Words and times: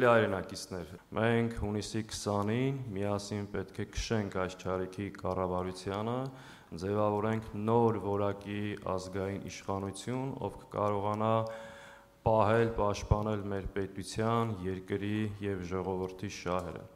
Սիրելի 0.00 0.14
հայրենակիցներ, 0.16 0.92
մենք 1.12 1.54
հունիսի 1.60 2.00
20-ին 2.08 2.76
միասին 2.94 3.48
պետք 3.52 3.80
է 3.82 3.84
քշենք 3.92 4.36
այս 4.40 4.54
ճարիքի 4.62 5.08
կառավարությանը, 5.18 6.14
ձևավորենք 6.82 7.50
նոր 7.68 7.98
որակի 8.06 8.62
ազգային 8.94 9.44
իշխանություն, 9.50 10.30
ով 10.40 10.56
կկարողանա 10.62 11.34
պահել, 12.24 12.72
պաշտպանել 12.80 13.44
մեր 13.52 13.68
պետության, 13.76 14.54
երկրի 14.70 15.20
եւ 15.44 15.68
ժողովրդի 15.74 16.32
շահերը։ 16.40 16.86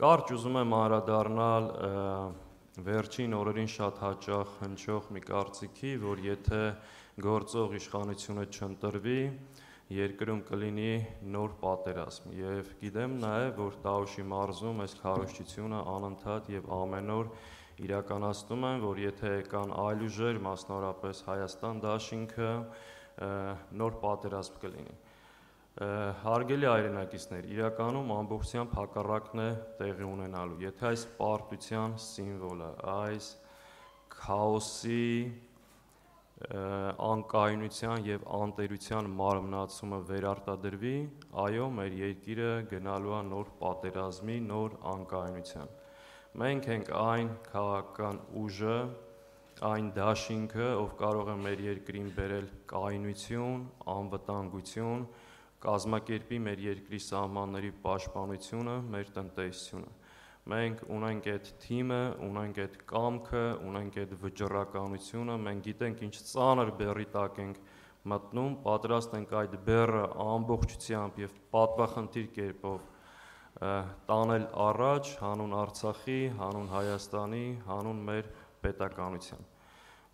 Կարճ 0.00 0.32
ուզում 0.40 0.58
եմ 0.64 0.74
անդրադառնալ 0.80 1.68
վերջին 2.88 3.36
օրերին 3.36 3.70
շատ 3.76 4.00
հաճախ 4.00 4.56
հնչող 4.64 5.12
մի 5.12 5.26
կարծիքի, 5.28 5.92
որ 6.08 6.24
եթե 6.24 6.64
գործող 7.20 7.76
իշխանությունը 7.76 8.44
չընտրվի, 8.48 9.20
երկրում 9.90 10.40
կլինի 10.46 10.90
նոր 11.34 11.54
պատերազմ 11.60 12.34
եւ 12.38 12.68
գիտեմ 12.82 13.16
նաեւ 13.24 13.56
որ 13.58 13.78
Տաուշի 13.86 14.24
մարզում 14.32 14.82
այս 14.84 14.94
քարոշչությունը 15.00 15.80
անընդհատ 15.94 16.50
եւ 16.54 16.68
ամեն 16.76 17.10
օր 17.16 17.32
իրականացնում 17.86 18.66
են 18.70 18.84
որ 18.84 19.00
եթե 19.02 19.32
կան 19.50 19.74
այլ 19.82 20.04
ուժեր 20.06 20.40
մասնավորապես 20.46 21.22
Հայաստան 21.30 21.82
դաշինքը 21.86 22.52
նոր 23.82 23.98
պատերազմ 24.06 24.62
կլինի 24.62 24.96
հարգելի 26.22 26.66
հայրենակիցներ 26.70 27.50
իրականում 27.56 28.10
ամբողջությամբ 28.20 28.72
հակառակն 28.78 29.42
է 29.42 29.50
տեղի 29.80 30.06
ունենալու 30.06 30.58
եթե 30.66 30.86
այս 30.90 31.04
պարտության 31.18 31.94
սիմվոլը 32.06 32.70
այս 32.94 33.28
քաոսի 34.14 35.04
անկայունության 36.48 38.06
եւ 38.06 38.22
անտերության 38.36 39.08
մարմնացումը 39.18 39.98
վերարտադրվի, 40.08 40.94
այո, 41.42 41.66
մեր 41.76 41.96
երկիրը 41.98 42.48
գնալու 42.70 43.12
է 43.18 43.20
նոր 43.28 43.50
պատերազմի, 43.60 44.38
նոր 44.46 44.76
անկայունության։ 44.94 45.74
Մենք 46.40 46.68
ենք 46.76 46.90
այն 47.02 47.30
քաղաքական 47.50 48.20
ուժը, 48.40 48.78
այն 49.70 49.92
դաշինքը, 50.00 50.68
ով 50.80 50.96
կարող 51.04 51.30
է 51.34 51.38
մեր 51.44 51.64
երկրին 51.68 52.10
բերել 52.16 52.50
կայունություն, 52.72 53.64
անվտանգություն, 54.00 55.08
կազմակերպի 55.60 56.44
մեր 56.48 56.68
երկրի 56.70 57.00
սահմանների 57.10 57.72
պաշտպանությունը, 57.84 58.76
մեր 58.96 59.16
տնտեսությունը 59.18 59.99
մենք 60.48 60.84
ունենք 60.88 61.26
այդ 61.30 61.48
թիմը, 61.62 62.00
ունենք 62.26 62.60
այդ 62.64 62.76
կամքը, 62.90 63.42
ունենք 63.70 63.98
այդ 64.00 64.14
վճռականությունը, 64.22 65.36
մենք 65.46 65.66
գիտենք 65.66 66.00
ինչ 66.06 66.14
ծանր 66.30 66.72
բերի 66.80 67.06
տակ 67.16 67.40
ենք 67.44 67.60
մտնում, 68.10 68.54
պատրաստ 68.64 69.16
ենք 69.18 69.34
այդ 69.40 69.56
բերը 69.66 70.04
ամբողջությամբ 70.24 71.20
եւ 71.20 71.36
պատվախնդիր 71.52 72.30
կերպով 72.38 72.88
տանել 74.08 74.46
առաջ 74.64 75.12
հանուն 75.20 75.54
Արցախի, 75.60 76.20
հանուն 76.40 76.68
Հայաստանի, 76.72 77.44
հանուն 77.68 78.02
մեր 78.08 78.30
պետականության։ 78.64 79.46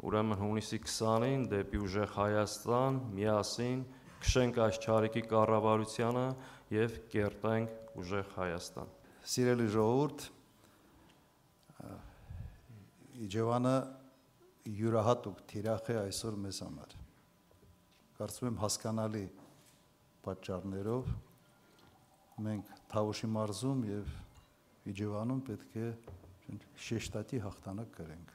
Ուրեմն 0.06 0.40
հունիսի 0.42 0.80
20-ին 0.82 1.46
դեպի 1.52 1.82
ուժեղ 1.86 2.12
Հայաստան 2.16 3.00
միասին 3.16 3.86
քշենք 4.26 4.60
այս 4.66 4.82
ճարիքի 4.86 5.24
կառավարությանը 5.30 6.28
եւ 6.74 7.00
կերտենք 7.14 7.98
ուժեղ 8.02 8.32
Հայաստան 8.36 8.94
սիրելի 9.26 9.64
ժողովուրդ, 9.74 10.24
Իջևանը 13.26 13.72
յուրահատուկ 14.76 15.40
թիրախ 15.50 15.90
է 15.90 15.96
այսօր 16.02 16.36
մեզ 16.44 16.60
համար։ 16.62 16.94
Կարծում 18.20 18.48
եմ 18.50 18.60
հասկանալի 18.60 19.24
պատճառներով 20.26 21.10
մենք 22.46 22.72
Թավուշի 22.92 23.30
մարզում 23.34 23.84
եւ 23.90 24.14
Իջևանում 24.94 25.44
պետք 25.50 25.78
է 25.82 25.90
շեշտատի 26.86 27.40
հաղթանակ 27.46 27.94
կրենք։ 27.98 28.34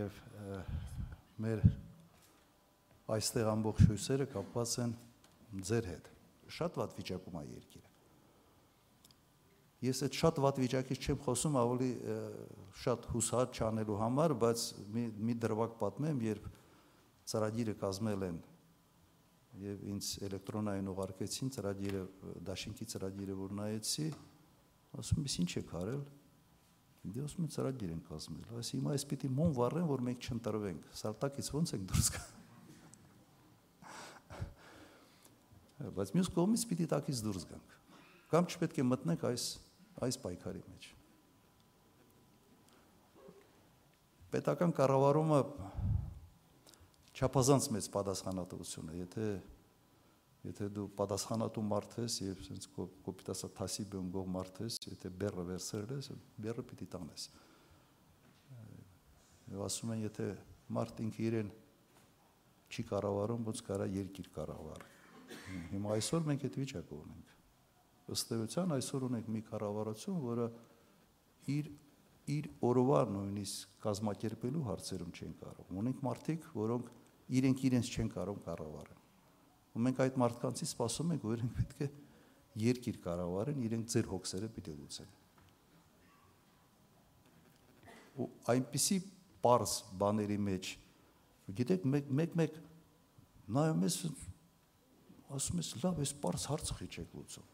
Եվ 0.00 0.20
մեր 1.44 1.66
այստեղ 3.18 3.50
ամբողջ 3.52 3.88
հույսերը 3.90 4.28
կապված 4.38 4.78
են 4.86 4.94
ձեր 5.72 5.90
հետ։ 5.92 6.14
Շատ 6.60 6.80
վատ 6.80 6.96
վիճակում 7.02 7.42
է 7.42 7.50
երկիրը 7.50 7.93
Ես 9.84 10.00
այդ 10.06 10.18
շատ 10.20 10.40
վատ 10.44 10.58
վիճակից 10.64 11.04
չեմ 11.04 11.20
խոսում, 11.24 11.56
ավելի 11.60 11.90
շատ 12.84 13.06
հուսահատ 13.12 13.58
չանելու 13.60 14.00
համար, 14.00 14.34
բայց 14.44 14.66
մի 14.94 15.04
մի 15.28 15.34
դրվակ 15.44 15.78
պատմեմ, 15.80 16.22
երբ 16.24 16.50
ծրագիրը 17.30 17.74
կազմել 17.84 18.26
են 18.28 18.38
եւ 19.64 19.82
ինձ 19.92 20.06
էլեկտրոնային 20.26 20.90
ուղարկեցին 20.90 21.50
ծրագիրը 21.54 22.02
դաշինքի 22.48 22.86
ծրագիրը 22.90 23.34
որ 23.38 23.52
նայեցի, 23.60 24.06
ասում 24.98 25.20
եմ, 25.22 25.28
ինչ 25.44 25.50
եք 25.60 25.74
արել։ 25.78 26.02
Դե 27.04 27.22
ասում 27.24 27.44
եմ 27.44 27.50
ծրագիր 27.54 27.90
են 27.94 28.02
կազմել։ 28.08 28.44
Այս 28.58 28.68
հիմա 28.74 28.94
այս 28.94 29.04
պիտի 29.10 29.28
մոն 29.36 29.50
վառեն, 29.58 29.86
որ 29.90 30.02
մենք 30.08 30.24
չընտրվենք։ 30.24 30.86
Սարտակից 31.00 31.50
ո՞նց 31.54 31.74
ենք 31.76 31.84
դուրս 31.90 32.08
գա։ 32.14 32.22
Բայց 35.94 36.12
մյուս 36.16 36.30
կողմից 36.34 36.62
պիտի 36.70 36.86
տակից 36.94 37.18
դուրս 37.28 37.44
գանք։ 37.50 37.74
Կամ 38.32 38.48
չպետք 38.54 38.80
է 38.80 38.84
մտնենք 38.88 39.26
այս 39.28 39.44
այս 40.02 40.18
պայքարի 40.24 40.62
մեջ։ 40.66 40.86
Պետական 44.34 44.72
կառավարումը 44.74 45.40
չափազանց 47.14 47.68
մեծ 47.76 47.88
պատասխանատվություն 47.94 48.90
է, 48.90 48.96
եթե 49.04 49.26
եթե 50.44 50.66
դու 50.76 50.88
պատասխանատու 50.98 51.62
մարդ 51.70 51.94
ես 52.02 52.16
եւ 52.20 52.40
sense 52.44 52.70
կոպիտ 52.74 53.30
ասա 53.32 53.48
թասիբ 53.56 53.94
ընկող 54.00 54.26
մարդ 54.34 54.58
ես, 54.64 54.78
եթե 54.90 55.12
բեռը 55.22 55.44
վերցրել 55.50 55.94
ես, 55.94 56.08
բեռը 56.44 56.64
պիտի 56.68 56.88
տանես։ 56.94 57.28
Եվ 59.54 59.62
ասում 59.68 59.94
են, 59.94 60.02
եթե 60.04 60.26
մարդ 60.76 61.00
ինքը 61.04 61.24
իրեն 61.28 61.54
չի 62.74 62.84
կառավարում, 62.90 63.46
ոնց 63.48 63.62
կարա 63.70 63.88
երկիր 63.94 64.28
կառավարի։ 64.34 64.92
Հիմա 65.72 65.96
այսօր 65.96 66.28
մենք 66.28 66.46
այդ 66.50 66.60
վիճակը 66.60 66.98
ունենք 66.98 67.33
ըստ 68.12 68.34
էության 68.36 68.74
այսօր 68.76 69.06
ունենք 69.08 69.28
մի 69.32 69.40
կառավարություն, 69.48 70.18
որը 70.24 70.48
իր 71.54 71.70
իր 72.34 72.46
օրվա 72.64 73.00
նույնիսկ 73.12 73.72
կազմակերպելու 73.84 74.62
հարցերում 74.64 75.10
չեն 75.12 75.32
կարող։ 75.40 75.72
Ունենք 75.80 75.98
մարդիկ, 76.06 76.46
որոնք 76.56 76.86
իրենք 77.38 77.64
իրենց 77.68 77.90
չեն 77.94 78.08
կարող 78.14 78.38
կառավարել։ 78.46 79.02
Ու 79.74 79.82
մենք 79.84 80.00
այդ 80.04 80.16
մարդկանցից 80.22 80.70
սպասում 80.72 81.12
ենք, 81.14 81.26
որ 81.28 81.36
իրենք 81.36 81.58
պետք 81.58 81.84
է 81.84 81.88
երկիր 82.64 82.98
կառավարեն, 83.04 83.62
իրենք 83.68 83.92
ձեր 83.92 84.08
հոգսերը 84.14 84.50
պիտի 84.56 84.74
լուծեն։ 84.78 85.12
Ու 88.14 88.28
այնպիսի 88.54 88.98
པարս 89.44 89.72
բաների 90.00 90.38
մեջ 90.48 90.70
գիտեք 91.58 91.88
մեկ 91.92 92.12
մեկ 92.20 92.36
մեկ 92.40 92.60
նայում 93.56 93.82
ես 93.84 93.96
ասում 95.34 95.60
ես 95.60 95.72
լավ, 95.82 95.98
այս 96.04 96.14
པարս 96.22 96.46
հարցը 96.52 96.78
չի 96.78 96.88
չեք 96.94 97.18
լուծում 97.18 97.53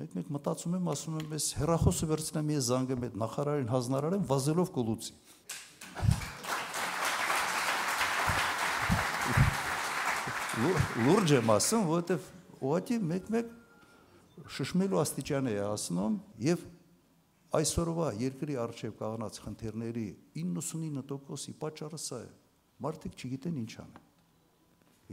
Մեկ-մեկ 0.00 0.28
մտածում 0.32 0.74
եմ, 0.78 0.86
ասում 0.88 1.16
եմ, 1.20 1.32
ես 1.36 1.46
հերախոսը 1.58 2.06
վերցնեմ, 2.08 2.50
ես 2.54 2.68
զանգեմ 2.70 3.02
այդ 3.04 3.16
նախարարին, 3.22 3.66
հանձնարարեմ, 3.72 4.22
վազելով 4.30 4.70
կլուծի։ 4.72 5.16
Լուրջ 11.02 11.34
եմ 11.36 11.52
ասում, 11.56 11.84
որովհետև 11.90 12.30
ուղղակի 12.62 12.98
մեկ-մեկ 13.12 13.52
շշմելու 14.56 15.02
աստիճան 15.02 15.52
է 15.52 15.54
ասնում 15.66 16.18
եւ 16.48 16.66
այսօրվա 17.60 18.10
երկրի 18.22 18.60
արժեվ 18.64 18.98
կաղնած 19.02 19.40
խնդիրների 19.44 20.08
99%-ի 20.40 21.56
պատճառը 21.60 22.00
սա 22.08 22.24
է։ 22.24 22.34
Մարդիկ 22.88 23.20
չգիտեն 23.20 23.62
ինչ 23.66 23.72
անեն։ 23.84 24.12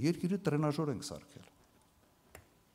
Երկիրը 0.08 0.44
տրենաժոր 0.48 0.96
ենք 0.96 1.10
սարքել 1.10 1.56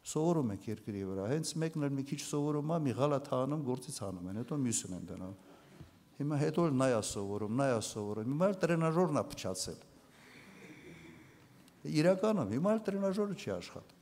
սովորում 0.05 0.53
ենք 0.55 0.69
երկրի 0.69 1.03
վրա։ 1.09 1.27
Հենց 1.33 1.51
մեկն 1.63 1.87
էլ 1.87 1.95
մի 1.97 2.05
քիչ 2.11 2.21
սովորում 2.25 2.73
է, 2.75 2.79
մի 2.85 2.93
գալատ 2.99 3.31
հանում, 3.33 3.63
գործից 3.65 3.99
հանում 4.05 4.29
են, 4.31 4.39
հետո 4.43 4.59
մյուսն 4.65 4.97
են 4.99 5.07
դնում։ 5.09 5.35
Հիմա 6.15 6.37
հետո 6.45 6.67
էլ 6.69 6.77
նայա 6.85 7.01
սովորում, 7.09 7.57
նայա 7.61 7.81
սովորում։ 7.89 8.35
Հիմա 8.35 8.49
էլ 8.53 8.59
տրենաժորն 8.65 9.19
է 9.19 9.25
փչացել։ 9.33 9.81
Իրականում 12.05 12.53
հիմա 12.55 12.75
էլ 12.75 12.83
տրենաժորը 12.85 13.35
չի 13.41 13.51
աշխատում։ 13.55 13.95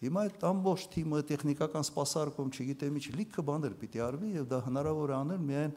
Հիմա 0.00 0.20
այդ 0.24 0.44
ամբողջ 0.48 0.84
թիմը 0.94 1.18
տեխնիկական 1.28 1.84
սպասարկում, 1.84 2.52
չգիտեմ 2.56 2.94
ինչ, 3.00 3.06
լիքը 3.20 3.42
բաներ 3.50 3.74
պիտի 3.80 4.00
արվի 4.00 4.30
եւ 4.38 4.46
դա 4.48 4.60
հնարավոր 4.64 5.12
է 5.12 5.16
անել 5.18 5.42
միայն 5.50 5.74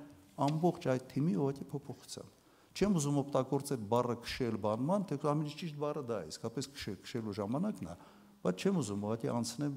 ամբողջ 0.48 0.88
այդ 0.94 1.04
թիմի 1.12 1.34
ուղղակի 1.44 1.68
փոփոխությամբ։ 1.74 2.40
Չեմ 2.74 2.96
ուզում 2.98 3.18
օգտագործել 3.22 3.82
բառը 3.92 4.16
քշել 4.24 4.56
բանման, 4.64 5.04
թե 5.12 5.18
ամենից 5.30 5.58
ճիշտ 5.60 5.76
բառը 5.84 6.04
դա 6.10 6.16
է, 6.24 6.30
իսկապես 6.32 6.70
քշել, 6.74 6.96
քշելու 7.04 7.36
ժամանակն 7.38 7.92
է, 7.92 7.98
բայց 8.44 8.56
չեմ 8.64 8.80
ուզում 8.84 9.04
ուղղակի 9.08 9.30
անցնեմ 9.34 9.76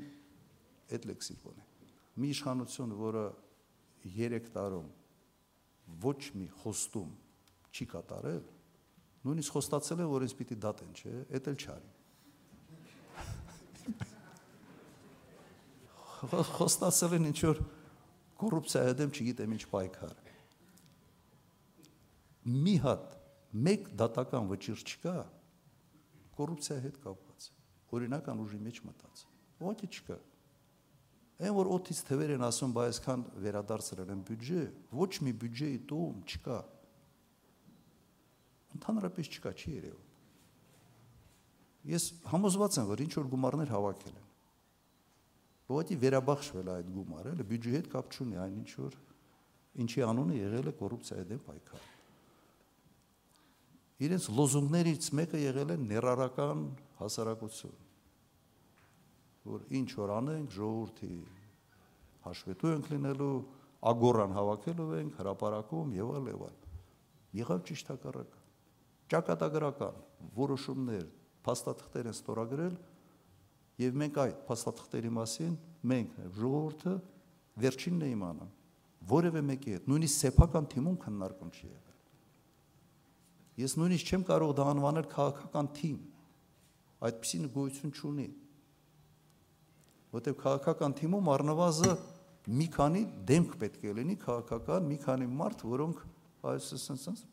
այդ 0.97 1.03
լեքսիկոնը։ 1.11 1.65
Մի 2.17 2.29
իշխանություն, 2.35 2.95
որը 2.99 3.25
3 4.17 4.51
տարում 4.57 4.89
ոչ 6.07 6.21
մի 6.37 6.49
խոստում 6.63 7.11
չի 7.77 7.85
կատարել, 7.93 8.45
նույնիսկ 9.27 9.51
խոստացել 9.57 10.03
է, 10.03 10.07
որ 10.11 10.27
ինձ 10.27 10.35
պիտի 10.41 10.57
դատեն, 10.65 10.93
չէ, 10.97 11.15
դա 11.31 11.53
էլ 11.53 11.59
չարի։ 11.67 11.91
խոստացել 16.57 17.13
են 17.17 17.29
ինչ 17.31 17.41
որ 17.45 17.59
կոռուպցիայի 18.41 18.95
դեմ 19.01 19.11
չգիտեմ 19.17 19.55
ինչ 19.57 19.65
պայքար։ 19.73 20.17
Մի 22.67 22.75
հատ 22.87 23.15
մեկ 23.67 23.89
դատական 24.03 24.51
վճիռ 24.51 24.81
չկա 24.87 25.17
կոռուպցիայի 26.37 26.85
հետ 26.87 26.97
կապված։ 27.07 27.26
Օրինական 27.95 28.41
ուժի 28.43 28.59
մեջ 28.67 28.81
մտած։ 28.87 29.23
Ո՞նց 29.63 29.85
չկա։ 29.87 30.17
Այն 31.37 31.53
որ 31.53 31.69
օթից 31.77 31.99
թվեր 32.09 32.31
են 32.37 32.45
ասում, 32.47 32.73
բայց 32.77 32.91
այսքան 32.91 33.23
վերադարձրել 33.45 34.13
են 34.15 34.21
բյուջե, 34.27 34.61
ոչ 34.97 35.11
մի 35.27 35.33
բյուջեի 35.43 35.81
տոմ 35.91 36.23
չկա։ 36.33 36.59
Ընդհանրապես 38.77 39.31
չկա, 39.37 39.53
չի 39.53 39.75
երևում։ 39.77 40.07
Ես 41.93 42.07
համոզված 42.33 42.79
եմ, 42.81 42.89
որ 42.89 43.03
ինչ 43.05 43.13
որ 43.17 43.29
գումարներ 43.37 43.75
հավաքել 43.77 44.17
են։ 44.17 44.25
Որտի 45.67 45.99
վերաբախշվել 46.03 46.73
այդ 46.73 46.89
գումարը, 46.97 47.35
էլ 47.37 47.45
բյուջեի 47.53 47.77
հետ 47.77 47.91
կապ 47.93 48.17
չունի, 48.17 48.37
այն 48.43 48.57
ինչ 48.63 48.71
որ 48.81 48.97
ինչի 49.83 50.03
անունը 50.07 50.37
եղել 50.41 50.71
է 50.71 50.75
կոռուպցիայի 50.81 51.27
դեմ 51.31 51.41
պայքար։ 51.47 51.87
Իրենց 54.07 54.29
լոզունգներից 54.37 55.09
մեկը 55.21 55.41
եղել 55.43 55.73
է 55.73 55.77
ներառական 55.85 56.63
հասարակություն 57.01 57.77
որ 59.47 59.67
ինչ 59.79 59.89
որ 60.01 60.13
անենք 60.17 60.55
ժողովրդի 60.57 61.13
հաշվետու 62.27 62.73
ենք 62.73 62.89
լինելու, 62.93 63.35
ագորան 63.87 64.33
հավաքելու 64.37 64.89
ենք 64.97 65.21
հրաապարակում 65.21 65.93
եւ 65.97 66.11
այլ 66.17 66.31
եւ 66.33 66.43
այլ։ 66.47 66.65
Եղավ 67.37 67.61
ճիշտ 67.69 67.93
հակառակը։ 67.93 68.41
Ճակատագրական 69.13 70.01
որոշումներ, 70.37 71.07
փաստաթղթեր 71.47 72.09
են 72.11 72.17
ստորագրել 72.17 72.77
եւ 73.83 73.99
մենք 74.03 74.19
այդ 74.23 74.39
փաստաթղթերի 74.49 75.11
մասին 75.17 75.57
մենք 75.91 76.15
ժողովուրդը 76.37 76.95
վերջինն 77.63 78.05
է 78.07 78.09
իմանում 78.17 78.53
որևէ 79.13 79.43
մեկի 79.51 79.75
հետ 79.77 79.91
նույնիսկ 79.93 80.17
սեփական 80.25 80.69
թիմում 80.73 80.97
քննարկում 81.05 81.51
չի 81.57 81.67
եղել 81.69 81.99
ես 83.63 83.77
նույնիսկ 83.81 84.11
չեմ 84.11 84.25
կարող 84.31 84.55
դա 84.57 84.69
անվանել 84.73 85.09
քաղաքական 85.13 85.69
թիմ 85.77 85.99
այդպեսին 87.07 87.49
գոյություն 87.57 87.97
չունի 87.97 88.29
որտեղ 90.17 90.37
քաղաքական 90.41 90.95
թիմում 90.97 91.29
առնվազը 91.37 91.95
մի 92.47 92.67
քանի 92.77 93.03
դեմք 93.27 93.57
պետք 93.59 93.85
է 93.91 93.93
լինի 93.99 94.17
քաղաքական, 94.23 94.85
մի 94.87 94.99
քանի 95.03 95.27
մարդ, 95.35 95.65
որոնք 95.67 96.03
այս 96.47 96.69
ասենց 96.77 97.25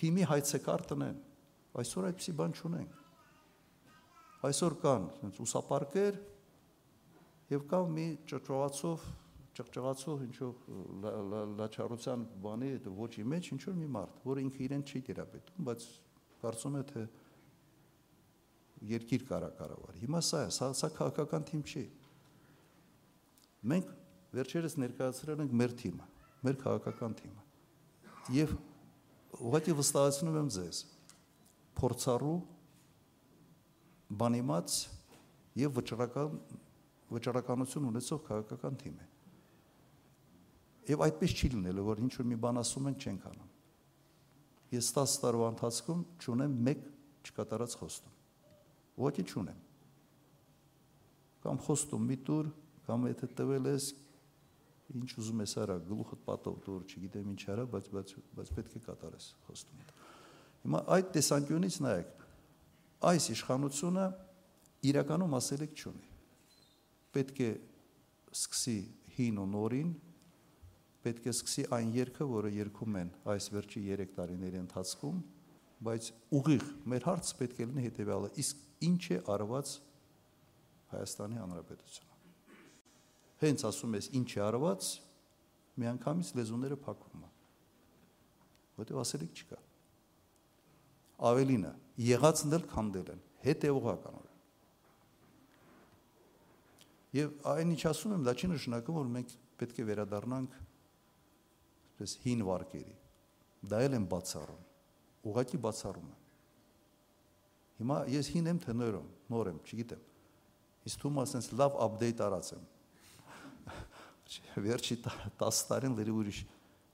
թիմի 0.00 0.26
հայցեկարտն 0.30 1.04
են։ 1.06 1.20
Այսօր 1.80 2.08
այդպեսի 2.10 2.34
բան 2.40 2.56
չունենք։ 2.58 2.98
Այսօր 4.50 4.76
կան 4.82 5.06
ասենց 5.10 5.40
ուսապարկեր 5.46 6.20
եւ 7.54 7.64
կա 7.70 7.80
մի 7.94 8.06
ճճղացով 8.30 9.08
ճղճղացող 9.60 10.20
ինչով 10.26 10.60
լաչարության 11.60 12.26
բանի 12.44 12.70
ոչի 12.98 13.24
մեջ 13.30 13.50
ինչ 13.54 13.62
որ 13.66 13.78
մի 13.80 13.88
մարդ, 13.94 14.20
որը 14.30 14.44
ինքը 14.46 14.62
իրեն 14.66 14.84
չի 14.86 15.02
դերապետում, 15.10 15.66
բայց 15.68 15.86
կարծում 16.40 16.78
է 16.80 16.82
թե 16.90 17.02
երկիր 18.80 19.24
կարա 19.28 19.50
կառավար։ 19.58 19.98
Հիմա 20.00 20.20
սա 20.24 20.40
է, 20.46 20.52
սա, 20.56 20.70
սա 20.76 20.88
քաղաքական 20.96 21.44
թիմ 21.50 21.62
չի։ 21.68 21.82
Մենք 23.70 23.90
վերջերս 24.36 24.76
ներկայացրել 24.80 25.42
ենք 25.44 25.54
մեր 25.60 25.74
թիմը, 25.80 26.06
մեր 26.46 26.56
քաղաքական 26.62 27.16
թիմը։ 27.18 27.44
Եվ 28.36 28.54
ուղղակի 29.40 29.74
վստահեցնում 29.80 30.38
եմ 30.40 30.48
ձեզ, 30.56 30.80
փորձառու 31.80 32.38
բանիմաց 34.20 34.76
եւ 35.60 35.76
վճռական 35.76 36.38
վճռականություն 37.10 37.88
ունեցող 37.90 38.22
քաղաքական 38.30 38.78
թիմ 38.80 38.96
է։ 38.96 39.08
Եվ 40.90 41.04
այդպես 41.06 41.34
չի 41.36 41.50
լինելու, 41.56 41.84
որ 41.90 42.00
ինչ 42.06 42.12
որ 42.16 42.28
մի 42.30 42.38
բան 42.46 42.60
ասում 42.62 42.88
ենք 42.90 43.04
չենք 43.04 43.26
անում։ 43.30 43.50
Ես 44.70 44.88
10 44.96 45.18
տարվա 45.26 45.50
ընթացքում 45.56 46.06
ճունեմ 46.24 46.56
մեկ 46.70 46.88
չկատարած 47.26 47.76
խոստում 47.82 48.19
ոչի 49.00 49.24
չունեմ։ 49.30 49.60
Կամ 51.40 51.60
խոստում 51.66 52.06
մի 52.10 52.16
տուր, 52.28 52.48
կամ 52.86 53.06
եթե 53.10 53.28
տվել 53.40 53.68
ես 53.70 53.90
ինչ 54.90 55.10
ուզում 55.20 55.42
ես 55.44 55.54
արա, 55.62 55.76
գլուխդ 55.86 56.22
պատով 56.26 56.56
տուր, 56.66 56.80
չգիտեմ 56.90 57.28
ինչ 57.30 57.42
արա, 57.54 57.64
բայց 57.74 57.88
բայց 57.94 58.12
բայց 58.38 58.52
պետք 58.56 58.76
է 58.76 58.82
կատարես 58.86 59.26
խոստումը։ 59.46 59.86
Հիմա 60.60 60.80
այդ 60.96 61.10
տեսանկյունից 61.16 61.76
նայեք, 61.86 62.24
այս 63.10 63.28
իշխանությունը 63.34 64.06
իրականում 64.90 65.36
ասելիք 65.40 65.80
չունի։ 65.80 66.08
Պետք 67.16 67.40
է 67.40 67.50
սկսի 68.34 68.78
հին 69.16 69.40
ու 69.40 69.46
նորին, 69.54 69.92
պետք 71.04 71.28
է 71.30 71.32
սկսի 71.32 71.64
այն 71.76 71.92
երգը, 71.96 72.26
որը 72.30 72.50
երգում 72.58 72.98
են 73.00 73.12
այս 73.34 73.46
վերջի 73.54 73.84
3 73.88 74.10
տարիների 74.18 74.60
ընթացքում, 74.60 75.22
բայց 75.86 76.10
ուղիղ 76.40 76.66
մեր 76.92 77.06
հարցը 77.08 77.38
պետք 77.40 77.60
է 77.60 77.68
լինի 77.70 77.84
հետեւյալը 77.86 78.30
իսկ 78.42 78.66
ինչ 78.86 79.02
է 79.14 79.18
արված 79.34 79.72
Հայաստանի 80.90 81.40
Հանրապետությունը։ 81.40 82.08
Հենց 83.40 83.64
ասում 83.70 83.96
ես 83.96 84.08
ինչ 84.20 84.30
է 84.36 84.40
արված, 84.46 84.88
միանգամից 85.80 86.32
լեզուները 86.38 86.78
փակվում 86.84 87.26
են։ 87.28 87.36
Որտեւ 88.80 89.00
ասելիք 89.00 89.40
չկա։ 89.40 89.60
Ավելինը, 91.30 91.70
եղածն 92.10 92.56
էլ 92.56 92.66
քանդել 92.70 93.12
են, 93.14 93.22
հետևողականորեն։ 93.44 94.36
Եվ 97.20 97.32
այն 97.52 97.72
ինչ 97.74 97.82
ասում 97.90 98.16
եմ, 98.16 98.26
դա 98.28 98.34
չի 98.38 98.50
նշանակում, 98.54 98.98
որ 99.00 99.08
մենք 99.16 99.32
պետք 99.60 99.80
է 99.80 99.86
վերադառնանք 99.90 100.58
այսպես 102.00 102.16
հին 102.24 102.44
վարկերի։ 102.48 102.94
Դա 103.70 103.80
էլ 103.84 103.96
են 103.98 104.06
բացառում։ 104.08 104.60
Ուղղակի 105.30 105.58
բացառում 105.66 106.06
են։ 106.08 106.19
Հիմա 107.80 107.96
ես 108.12 108.28
հին 108.34 108.50
եմ 108.50 108.58
թե 108.60 108.74
նոր 108.76 108.96
եմ, 108.98 109.04
նոր 109.32 109.48
եմ, 109.50 109.60
չգիտեմ։ 109.64 110.00
Իսկ 110.90 111.00
թվում 111.00 111.20
ասենց 111.22 111.46
լավ 111.56 111.78
update 111.86 112.22
արածեմ։ 112.26 112.66
Վերջի 114.66 114.96
10 115.40 115.62
տարին 115.70 115.96
լրի 115.96 116.14
ուրիշ 116.20 116.40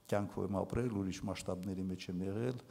կյանքով 0.07 0.47
եմ 0.47 0.57
ապրել, 0.61 0.95
ուրիշ 1.01 1.19
մասշտաբների 1.27 1.85
մեջ 1.91 2.07
եմ 2.07 2.23
եղել։ 2.27 2.63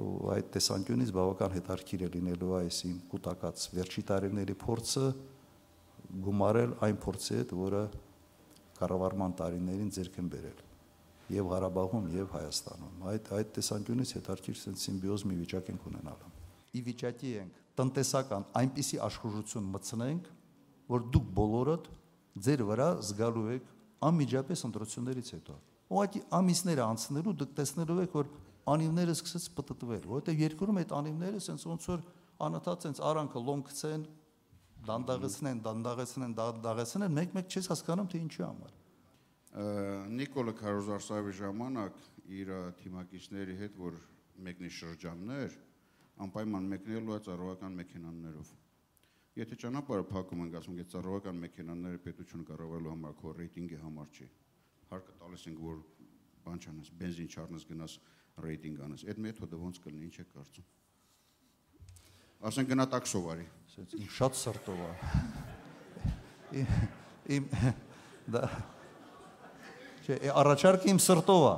ու 0.00 0.30
այդ 0.36 0.50
տեսանկյունից 0.54 1.10
բավական 1.16 1.54
հետարքիր 1.56 2.04
է 2.06 2.10
լինելու 2.14 2.52
այս 2.60 2.78
իմ 2.86 2.96
կൂട്ടակած 3.10 3.66
վերջի 3.74 4.04
տարիների 4.12 4.56
փորձը 4.62 5.06
գումարել 6.30 6.76
այն 6.86 7.04
փորձի 7.04 7.38
հետ, 7.40 7.54
որը 7.66 7.84
կառավարման 8.80 9.38
տարիներին 9.42 9.94
ձեռք 9.98 10.20
են 10.22 10.34
բերել 10.36 10.69
եւ 11.30 11.48
Ղարաբաղում 11.50 12.06
եւ 12.14 12.34
Հայաստանում։ 12.34 13.02
Այդ 13.10 13.30
այդ 13.38 13.50
տեսանկյունից 13.56 14.12
հետարքիր 14.18 14.56
sense 14.60 14.84
սիմբիոզ 14.86 15.24
մի 15.30 15.38
վիճակ 15.40 15.70
ենք 15.70 15.88
ունենալու։ 15.90 16.30
Ի 16.70 16.80
վիճակի 16.90 17.32
ենք 17.40 17.58
տնտեսական 17.80 18.46
այնպիսի 18.60 19.00
աշխուժություն 19.06 19.68
մտցնենք, 19.74 20.30
որ 20.90 21.04
դուք 21.14 21.28
բոլորդ 21.38 21.88
ձեր 22.46 22.62
վրա 22.70 22.88
զգալու 23.10 23.46
եք 23.56 23.70
անմիջապես 24.10 24.64
ընտրություններից 24.70 25.30
հետո։ 25.36 25.56
Ուղղակի 25.90 26.20
ամիսները 26.40 26.82
անցնելու 26.86 27.34
դուք 27.40 27.54
տեսնելու 27.60 27.98
եք, 28.04 28.16
որ 28.20 28.30
անիվները 28.70 29.14
սկսեց 29.16 29.46
պտտվել, 29.56 30.04
որովհետեւ 30.10 30.42
երկրում 30.44 30.80
այդ 30.80 30.92
անիվները 31.00 31.40
sense 31.42 31.66
ոնց 31.70 31.86
որ 31.90 32.04
անընդհատ 32.46 32.86
sense 32.86 33.02
արանքը 33.10 33.42
լոնքցեն, 33.50 34.04
դանդաղեցնեն, 34.90 35.62
դանդաղեցնեն, 35.66 36.36
դանդաղեցնեն, 36.40 37.16
մեկ-մեկ 37.20 37.50
չես 37.50 37.70
հասկանում 37.74 38.10
թե 38.10 38.20
ինչու 38.20 38.44
համար։ 38.46 38.79
Նիկոլը 39.50 40.52
Քարոզարսավի 40.60 41.32
ժամանակ 41.40 41.96
իր 42.30 42.50
թիմակիցների 42.78 43.56
հետ, 43.58 43.78
որ 43.82 43.96
մեկնի 44.46 44.70
շրջաններ, 44.76 45.56
անպայման 46.22 46.68
մեկնելու 46.70 47.16
է 47.16 47.20
ծառայական 47.26 47.72
մեքենաներով։ 47.80 48.52
Եթե 49.40 49.58
ճանապարհը 49.64 50.06
փակում 50.10 50.40
ենք, 50.44 50.54
ասում 50.60 50.78
ենք, 50.78 50.90
ծառայական 50.94 51.36
մեքենաները 51.42 51.98
պետություն 52.06 52.46
կառավարելու 52.50 52.94
համար 52.94 53.12
քո 53.20 53.34
ռեյտինգի 53.40 53.78
համար 53.82 54.08
չի։ 54.14 54.26
Հարկը 54.90 55.12
տալիս 55.20 55.42
ենք, 55.50 55.60
որ 55.66 55.76
բան 56.46 56.58
չանես, 56.66 56.88
բենզին 57.00 57.30
չառնես, 57.30 57.66
գնաս 57.70 57.92
ռեյտինգ 58.46 58.82
անես։ 58.86 59.06
Այդ 59.10 59.18
մեթոդը 59.26 59.56
ոնց 59.60 59.76
կլինի, 59.86 60.04
ինչ 60.10 60.16
է 60.20 60.26
կարծում։ 60.34 60.66
Ասենք 62.50 62.70
գնա 62.70 62.84
տաքսով 62.90 63.24
արի։ 63.34 63.46
շատ 64.16 64.32
սրտով 64.40 64.78
է։ 64.80 64.92
Իմ 67.36 67.44
դա 68.34 68.42
Չէ, 70.10 70.16
առաջարկը 70.34 70.88
իմ 70.90 70.98
սրտով 71.04 71.44
է։ 71.46 71.52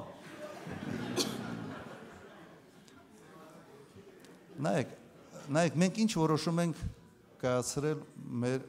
Նայեք, 4.66 4.90
նայեք, 5.56 5.78
մենք 5.82 6.00
ինչ 6.04 6.10
որոշում 6.20 6.60
ենք 6.66 6.82
կայացրել 7.40 8.02
մեր 8.44 8.66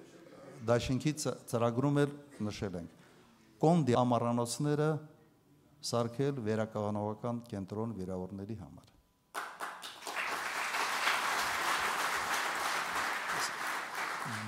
դաշինքի 0.71 1.13
ծրագրում 1.51 1.99
էլ 2.05 2.15
նշել 2.47 2.79
ենք։ 2.79 3.03
Կոնդի 3.59 3.99
ամառանոցները 4.05 4.89
սարքել 5.91 6.41
վերականգնողական 6.47 7.45
կենտրոն 7.51 7.95
վիրավորների 7.99 8.59
համար։ 8.63 8.89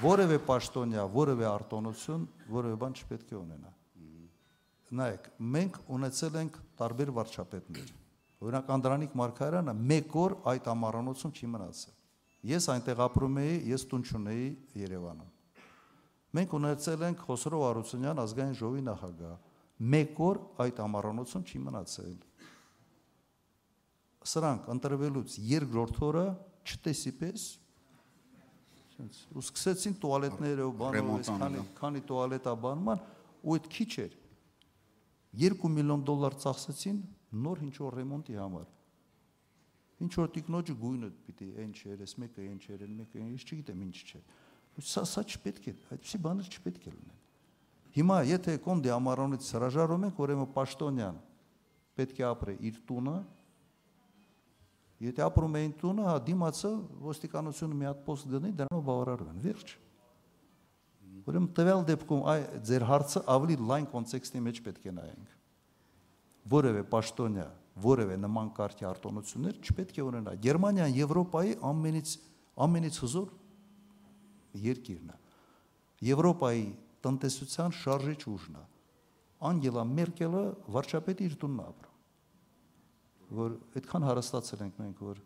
որևէ 0.05 0.37
պաշտոնյա, 0.47 1.03
որևէ 1.11 1.45
արտոնություն, 1.49 2.29
որևէ 2.55 2.77
բան 2.79 2.95
չպետք 3.03 3.35
է 3.35 3.37
ունենա։ 3.41 3.75
Նայեք, 4.93 5.29
մենք 5.41 5.77
ունեցել 5.95 6.35
ենք 6.41 6.57
տարբեր 6.77 7.11
վարչապետներ։ 7.15 7.87
Օրինակ 8.45 8.67
Անդրանիկ 8.75 9.15
Մարկարյանը 9.17 9.73
մեկ 9.89 10.17
օր 10.21 10.35
այդ 10.51 10.67
ամառանոցում 10.75 11.31
չի 11.33 11.47
մնացել։ 11.55 11.95
Ես 12.45 12.67
այնտեղ 12.75 13.01
ապրում 13.05 13.39
էի, 13.41 13.55
ես 13.71 13.85
տուն 13.89 14.03
չունեի 14.05 14.45
Երևանում։ 14.83 15.31
Մենք 16.35 16.53
ունեցել 16.59 17.05
ենք 17.09 17.23
Խոսրով 17.25 17.63
Արությունյան 17.65 18.21
ազգային 18.25 18.57
ժողովի 18.59 18.83
նախագահ։ 18.85 19.35
Մեկ 19.95 20.19
օր 20.25 20.39
այդ 20.65 20.81
ամառանոցում 20.85 21.45
չի 21.49 21.61
մնացել։ 21.65 22.17
Սրանք 24.35 24.69
ընտրվելուց 24.75 25.37
երկրորդ 25.49 25.97
օրը 26.05 26.25
չտեսի 26.65 27.13
պես 27.21 27.47
ու 29.35 29.43
սկսեցին 29.43 29.97
տուալետները 30.01 30.65
ու 30.69 30.75
բանով 30.79 31.25
քանի 31.27 31.63
քանի 31.79 32.01
տուալետա 32.09 32.53
բանման 32.63 33.01
ու 33.43 33.55
այդ 33.57 33.67
քիչ 33.75 33.91
էր 34.05 34.13
2 35.41 35.71
միլիոն 35.75 36.05
դոլար 36.07 36.37
ծախսեցին 36.45 37.03
նոր 37.45 37.61
ինչ 37.65 37.75
որ 37.81 37.99
ռեմոնտի 37.99 38.39
համար 38.39 38.71
ինչ 40.05 40.11
որ 40.19 40.31
տիկնոջը 40.35 40.75
գույնը 40.81 41.09
պիտի 41.25 41.47
այն 41.63 41.71
չէր, 41.75 42.01
այս 42.03 42.13
մեկը 42.21 42.45
այն 42.45 42.57
չէր, 42.65 42.81
այն 42.85 42.95
մեկը 42.99 43.21
ես 43.25 43.45
չգիտեմ 43.45 43.83
ինչ 43.85 43.95
չէ։ 44.05 44.19
Սա 44.75 45.03
սա 45.07 45.21
չպետք 45.23 45.69
է, 45.71 45.73
այդպեսի 45.95 46.19
բաներ 46.25 46.49
չպետք 46.51 46.87
է 46.89 46.93
լինեն։ 46.95 47.21
Հիմա 47.95 48.17
եթե 48.27 48.55
կոնդի 48.65 48.91
ամառանից 48.91 49.51
հրաժարում 49.55 50.05
ենք, 50.09 50.19
ուրեմն 50.25 50.49
պաշտոնյան 50.57 51.21
պետք 51.95 52.19
է 52.19 52.25
ապրե 52.27 52.55
իր 52.69 52.81
տունը, 52.89 53.15
Եթե 55.03 55.23
ապրում 55.25 55.55
էին 55.59 55.71
տունը, 55.75 56.03
հա 56.07 56.19
դիմացը 56.23 56.69
ոստիկանությունը 57.03 57.77
մի 57.79 57.87
հատ 57.89 58.03
post 58.05 58.27
գնի, 58.31 58.51
դրանով 58.61 58.83
բավարարվեն։ 58.87 59.41
Վերջ։ 59.43 59.73
Ուրեմն 61.25 61.47
տվյալ 61.57 61.85
դեպքում 61.89 62.25
այ 62.31 62.41
ձեր 62.69 62.85
հարցը 62.89 63.21
ավելի 63.35 63.55
լայն 63.71 63.87
կոնտեքստի 63.93 64.41
մեջ 64.45 64.59
պետք 64.65 64.85
է 64.85 64.93
նայենք։ 64.99 65.31
Որևէ 66.53 66.83
պաշտոնյա, 66.91 67.47
որևէ 67.85 68.17
նման 68.21 68.51
կարգի 68.59 68.87
արտոնություններ 68.91 69.57
չպետք 69.65 69.97
է 69.97 70.05
ունենա։ 70.05 70.35
Գերմանիան 70.45 70.93
Եվրոպայի 70.99 71.57
ամենից 71.71 72.13
ամենից 72.65 72.99
հզոր 73.05 73.33
երկիրն 74.65 75.09
է։ 75.11 75.17
Եվրոպայի 76.05 76.63
տնտեսության 77.05 77.75
շարժիչ 77.81 78.21
ուժն 78.35 78.61
է։ 78.61 78.63
Անգելա 79.49 79.83
Մերկելը 79.95 80.45
վարչապետի 80.75 81.25
իր 81.25 81.35
տունն 81.41 81.65
ապրում 81.65 81.95
որ 83.33 83.55
այդքան 83.77 84.05
հարստացել 84.05 84.63
ենք 84.65 84.79
մենք, 84.81 85.01
որ 85.01 85.21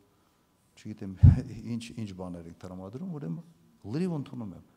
չգիտեմ 0.79 1.15
ինչ 1.74 1.84
ինչ 2.00 2.10
բաներ 2.20 2.50
ենք 2.50 2.60
տրամադրում, 2.63 3.15
ուրեմն 3.20 3.89
լրիվ 3.94 4.13
ընդունում 4.20 4.53
եմ։ 4.56 4.68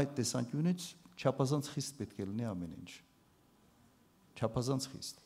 Այդ 0.00 0.14
տեսանկյունից 0.18 0.86
չափազանց 1.22 1.68
խիստ 1.72 1.98
պետք 2.00 2.22
է 2.22 2.26
լինի 2.30 2.46
ամեն 2.52 2.72
ինչ։ 2.78 2.92
Չափազանց 4.38 4.88
խիստ։ 4.92 5.20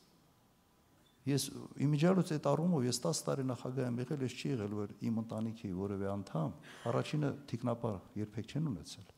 Ես 1.26 1.44
իմիջիալոց 1.82 2.32
այդ 2.36 2.44
առումով 2.50 2.84
ես 2.86 3.00
10 3.02 3.22
տարի 3.26 3.44
նախագահ 3.50 3.86
եմ 3.90 3.96
եղել, 4.02 4.20
ես 4.26 4.34
չի 4.36 4.50
եղել 4.52 4.76
որ 4.78 4.92
իմ 5.08 5.16
ընտանիքի 5.22 5.70
որևէ 5.80 6.10
անդամ 6.12 6.52
առաջինը 6.90 7.30
թիկնապահ 7.50 7.96
երբեք 8.20 8.54
չեն 8.54 8.68
ունեցել։ 8.70 9.08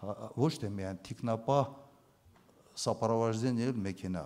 հա, 0.00 0.16
Ոչ 0.40 0.52
թե 0.64 0.72
միայն 0.80 1.00
թիկնապահ 1.06 1.70
սապարավաժդեն 2.80 3.62
ել 3.70 3.80
մեքենա 3.86 4.24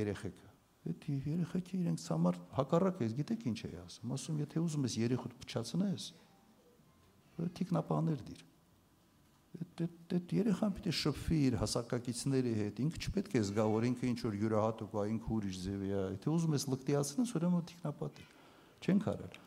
երեխեք 0.00 0.46
Այդ 0.86 1.06
երեխեքի 1.26 1.78
իրենց 1.82 2.02
համար 2.12 2.36
հակառակ 2.54 3.00
է, 3.02 3.06
գիտեք 3.18 3.46
ինչ 3.50 3.58
է 3.66 3.70
ասում։ 3.80 4.12
Ասում, 4.16 4.36
եթե 4.44 4.60
ուզում 4.62 4.84
ես 4.86 4.94
երեխուդ 5.00 5.32
փչացնես, 5.42 6.04
թիկնապաներ 7.58 8.22
դիր։ 8.28 8.44
Այդ 9.56 9.82
այդ 9.86 10.14
այդ 10.16 10.32
երեխան 10.36 10.74
պիտի 10.76 10.92
շփվի 11.00 11.38
իր 11.46 11.56
հասակակիցների 11.62 12.52
հետ։ 12.60 12.80
Ինքը 12.86 13.00
չպետք 13.06 13.36
է 13.36 13.42
զգա, 13.46 13.66
որ 13.72 13.86
ինքը 13.90 14.08
ինչ 14.10 14.18
որ 14.26 14.36
յուրահատուկ 14.42 14.96
է, 14.96 15.04
ինքը 15.16 15.30
ուրիշ 15.36 15.60
ձևի 15.66 15.92
է։ 15.96 16.02
Եթե 16.16 16.32
ուզում 16.36 16.56
ես 16.56 16.66
լկտիացնես, 16.72 17.32
ուրեմն 17.36 17.64
թիկնապատ 17.70 18.20
է։ 18.20 18.26
Չեն 18.86 19.00
կարել։ 19.06 19.38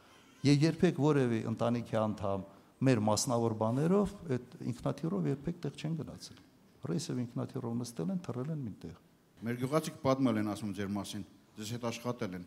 Եվ 0.49 0.65
երբեք 0.69 1.03
որևէ 1.03 1.41
ընտանիքի 1.53 1.99
անդամ 1.99 2.47
մեր 2.89 3.03
մասնավոր 3.09 3.55
բաներով 3.59 4.15
այդ 4.39 4.57
ինքնաթիռով 4.71 5.29
երբեք 5.33 5.61
տեղ 5.67 5.83
չեն 5.83 5.99
գնացել։ 5.99 6.41
Ռեյսով 6.89 7.21
ինքնաթիռով 7.27 7.77
նստել 7.83 8.13
են, 8.15 8.23
թռել 8.23 8.53
են 8.55 8.65
մինտեղ 8.69 8.97
Մեր 9.39 9.59
գյուղացիք 9.61 9.99
պատմել 10.03 10.39
են 10.41 10.47
ասում 10.51 10.71
ձեր 10.75 10.89
մասին, 10.91 11.21
ձեզ 11.55 11.69
հետ 11.75 11.83
աշխատել 11.89 12.33
են։ 12.39 12.45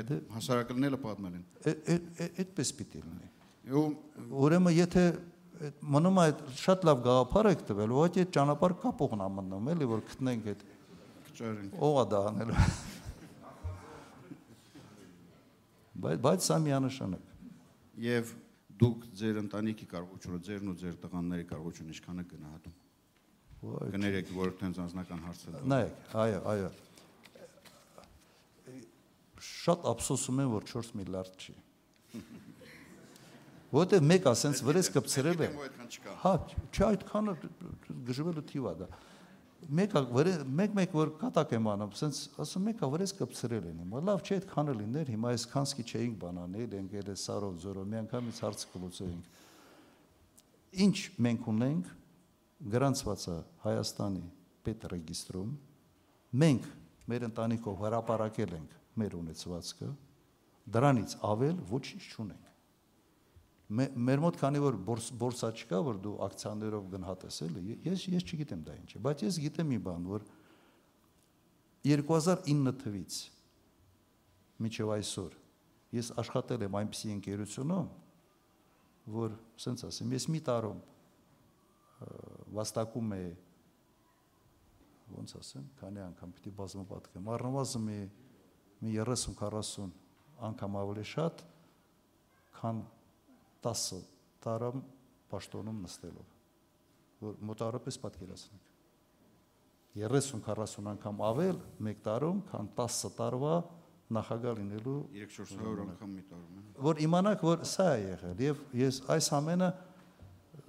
Այդ 0.00 0.12
հասարակելները 0.32 0.98
պատմել 1.02 1.34
են։ 1.36 1.42
Այդպես 2.26 2.70
պիտի 2.78 3.02
լինի։ 3.04 3.28
Ու 3.76 3.82
ուրեմն 4.46 4.76
եթե 4.76 5.04
մնում 5.56 6.18
է 6.20 6.26
շատ 6.60 6.84
լավ 6.86 6.98
գաղափար 7.06 7.48
եք 7.52 7.62
տվել, 7.70 7.92
ուղղակի 7.96 8.22
այդ 8.22 8.32
ճանապարհ 8.36 8.74
կապողն 8.82 9.22
է 9.24 9.28
մնում, 9.36 9.70
էլի 9.72 9.86
որ 9.92 10.02
գտնենք 10.10 10.48
այդ 10.52 10.64
կճարենք։ 11.28 11.76
ո՞ղ 11.86 11.96
է 11.96 12.04
դա 12.12 12.20
անելու։ 12.30 12.64
Բայց 16.06 16.18
բայց 16.26 16.46
սա 16.46 16.56
միանշանակ։ 16.66 17.30
Եվ 18.04 18.32
դուք 18.82 19.06
ձեր 19.16 19.38
ընտանիքի 19.46 19.86
կարողությունը, 19.92 20.40
ձերն 20.46 20.72
ու 20.72 20.76
ձեր 20.82 20.98
տղաների 21.06 21.46
կարողությունը 21.52 21.94
ինչքան 21.96 22.20
է 22.20 22.26
գնահատում։ 22.32 22.74
Կներեք, 23.96 24.32
որ 24.36 24.52
տենց 24.60 24.80
անձնական 24.84 25.22
հարցը։ 25.24 25.62
Նայեք, 25.72 25.94
այո, 26.22 26.40
այո։ 26.52 26.68
Շատ 29.46 29.88
ափսոսում 29.96 30.42
եմ, 30.44 30.52
որ 30.52 30.68
4 30.68 30.92
միլիարդ 31.00 31.46
չի։ 31.46 31.56
Որտե 33.76 34.00
մեկ 34.08 34.28
ասենց 34.30 34.62
վրես 34.64 34.88
կպցրել 34.94 35.42
է։ 35.44 35.48
Հա, 36.22 36.32
չէ, 36.72 36.84
այդքանը 36.86 37.34
գժվելը 38.08 38.44
թիվա 38.50 38.72
դա։ 38.80 38.88
Մեկը 39.76 40.00
մեկ-մեկ 40.56 40.94
որ 40.94 41.10
կատակ 41.20 41.52
եմ 41.56 41.68
անում, 41.72 41.92
ասենց 41.96 42.18
ասում 42.44 42.66
մեկը 42.68 42.88
վրես 42.92 43.12
կպցրել 43.18 43.68
են։ 43.70 43.80
Հիմա 43.82 44.02
լավ 44.06 44.22
չէ 44.22 44.36
այդքանը 44.36 44.74
լիներ, 44.80 45.10
հիմա 45.16 45.32
այս 45.32 45.46
քանսկի 45.52 45.84
չէինք 45.90 46.18
բանանել, 46.22 46.76
ընկել 46.76 47.10
է 47.10 47.16
սարով 47.24 47.56
զորով, 47.64 47.88
մի 47.90 47.98
անգամից 48.04 48.40
հարց 48.46 48.64
կլուծեինք։ 48.76 49.24
Ինչ 50.86 50.96
մենք 51.26 51.48
ունենք, 51.56 51.90
գրանցված 52.76 53.26
է 53.26 53.36
Հայաստանի 53.66 54.24
պետրեգիստրում, 54.66 55.52
մենք 56.46 56.68
մեր 57.10 57.26
ընտանիքով 57.32 57.80
հրապարակել 57.86 58.56
ենք 58.56 58.76
մեր 59.02 59.16
ունեցվածքը, 59.20 59.90
դրանից 60.76 61.16
ավել 61.26 61.58
ոչինչ 61.70 62.04
չունենք։ 62.06 62.55
Մեր 63.66 64.20
մոտ 64.22 64.36
քանի 64.38 64.60
որ 64.62 64.76
բորսա 65.18 65.48
չկա, 65.58 65.78
որ 65.82 65.96
դու 66.04 66.12
ակցիաներով 66.26 66.84
գնահատես 66.92 67.38
էլի, 67.46 67.62
ես 67.86 68.04
ես 68.12 68.26
չգիտեմ 68.26 68.60
դա 68.66 68.76
ինչ 68.78 68.90
է, 68.94 69.00
բայց 69.06 69.24
ես 69.26 69.38
գիտեմ 69.42 69.72
մի 69.72 69.78
բան, 69.86 70.04
որ 70.12 70.26
2009 71.86 72.76
թվից 72.84 73.16
մինչև 74.62 74.92
այսօր 74.96 75.34
ես 75.96 76.12
աշխատել 76.22 76.66
եմ 76.66 76.76
այնպիսի 76.80 77.10
ընկերությունում, 77.16 77.88
որ, 79.16 79.34
ասենց 79.58 79.84
ասեմ, 79.86 80.14
ես 80.16 80.26
մի 80.34 80.40
տարում 80.46 80.80
վաստակում 82.56 83.12
է 83.16 83.20
ոնց 85.16 85.34
ասեմ, 85.40 85.66
քանի 85.80 86.02
անգամ 86.06 86.32
պիտի 86.36 86.52
բազմապատկեմ, 86.58 87.30
առնվազն 87.36 87.86
մի 87.86 87.98
մի 88.82 88.92
30-40 88.98 89.92
անգամ 90.50 90.74
ավելի 90.82 91.04
շատ, 91.08 91.44
քան 92.58 92.82
10 93.66 94.02
տարամ 94.46 94.82
պաշտոնում 95.32 95.80
նստելով, 95.86 96.28
որ 97.26 97.40
մոտավորապես 97.50 97.98
պատկերացնեք։ 98.04 98.72
30-40 99.96 100.90
անգամ 100.92 101.20
ավել 101.30 101.58
մեկ 101.86 102.00
տարում, 102.04 102.40
քան 102.50 102.70
10 102.78 103.12
տարվա 103.16 103.54
նախագահ 104.16 104.58
լինելու 104.60 104.98
3-400 105.16 105.84
անգամ 105.86 106.10
մի 106.16 106.24
տարում։ 106.30 106.64
Որ 106.86 107.00
իմանաք, 107.06 107.44
որ 107.48 107.64
սա 107.66 107.86
է 107.96 108.02
եղել 108.04 108.42
եւ 108.44 108.64
ես 108.76 109.00
այս 109.16 109.30
ամենը 109.40 109.70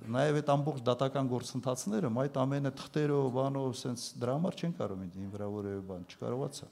Նաև 0.07 0.37
այդ 0.39 0.49
ամբողջ 0.53 0.81
դատական 0.87 1.29
գործընթացները, 1.31 2.09
այդ 2.21 2.35
ամենը 2.39 2.71
թղթերով, 2.79 3.25
բանով, 3.33 3.71
սենց 3.79 4.03
դրա 4.21 4.35
համար 4.37 4.57
չեն 4.57 4.73
կարող 4.77 5.01
ինձ 5.07 5.15
վրա 5.33 5.47
որևէ 5.55 5.81
բան 5.89 6.03
չկարողացա։ 6.11 6.67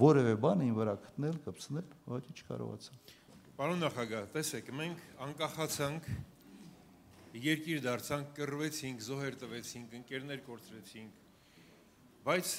Որևէ 0.00 0.32
բան 0.44 0.64
ին 0.64 0.72
վրա 0.78 0.94
գտնել, 1.04 1.36
կպցնել, 1.44 1.86
ոչ 2.10 2.22
չկարողացա։ 2.32 2.98
Պարոն 3.60 3.82
նախագահ, 3.84 4.26
տեսեք, 4.32 4.68
մենք 4.72 5.00
անկախացանք, 5.20 6.06
երկիր 7.44 7.82
դարձանք, 7.84 8.30
կռվեցինք, 8.38 9.02
զոհեր 9.04 9.36
տվեցինք, 9.42 9.96
ընկերներ 9.98 10.40
կորցրեցինք, 10.46 11.18
բայց 12.24 12.52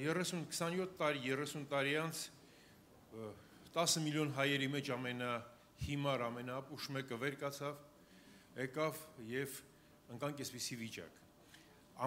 30 0.00 0.32
27 0.54 0.96
տարի 1.02 1.20
30 1.34 1.68
տարի 1.74 1.92
անց 2.00 2.22
10 3.76 3.98
միլիոն 4.06 4.32
հայերի 4.40 4.70
մեջ 4.78 4.90
ամենա 4.96 5.30
հիմար 5.84 6.26
ամենապուշ 6.30 6.90
մեկը 6.96 7.20
վեր 7.20 7.38
կացավ 7.44 7.84
եկավ 8.64 9.04
եւ 9.36 9.62
ընկանք 10.16 10.44
այսպիսի 10.48 10.82
վիճակ։ 10.86 11.22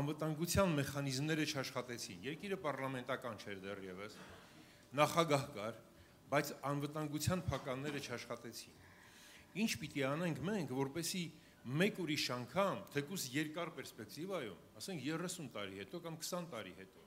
Անվտանգության 0.02 0.78
մեխանիզմները 0.82 1.50
չաշխատեցին։ 1.54 2.30
Երկիրը 2.34 2.62
պարլամենտական 2.66 3.44
չէր 3.44 3.66
դեռևս։ 3.70 4.22
Նախագահ 4.98 5.50
կար, 5.54 5.84
բայց 6.34 6.52
անվտանգության 6.66 7.42
փականները 7.46 8.00
չաշխատեցին։ 8.02 8.78
Ինչ 9.64 9.72
պիտի 9.84 10.04
անենք 10.08 10.40
մենք, 10.48 10.72
որպեսի 10.74 11.24
մեկ 11.64 12.00
ուրիշ 12.04 12.24
անգամ, 12.34 12.80
թեկուս 12.94 13.26
երկար 13.34 13.70
պերսպեկտիվայում, 13.78 14.64
ասենք 14.80 15.04
30 15.06 15.52
տարի 15.54 15.78
հետո 15.84 16.02
կամ 16.08 16.18
20 16.26 16.48
տարի 16.54 16.74
հետո, 16.80 17.04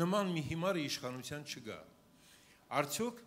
նման 0.00 0.30
մի 0.36 0.44
հիմարը 0.46 0.84
իշխանության 0.86 1.44
չգա։ 1.50 1.80
Արդյոք 2.78 3.20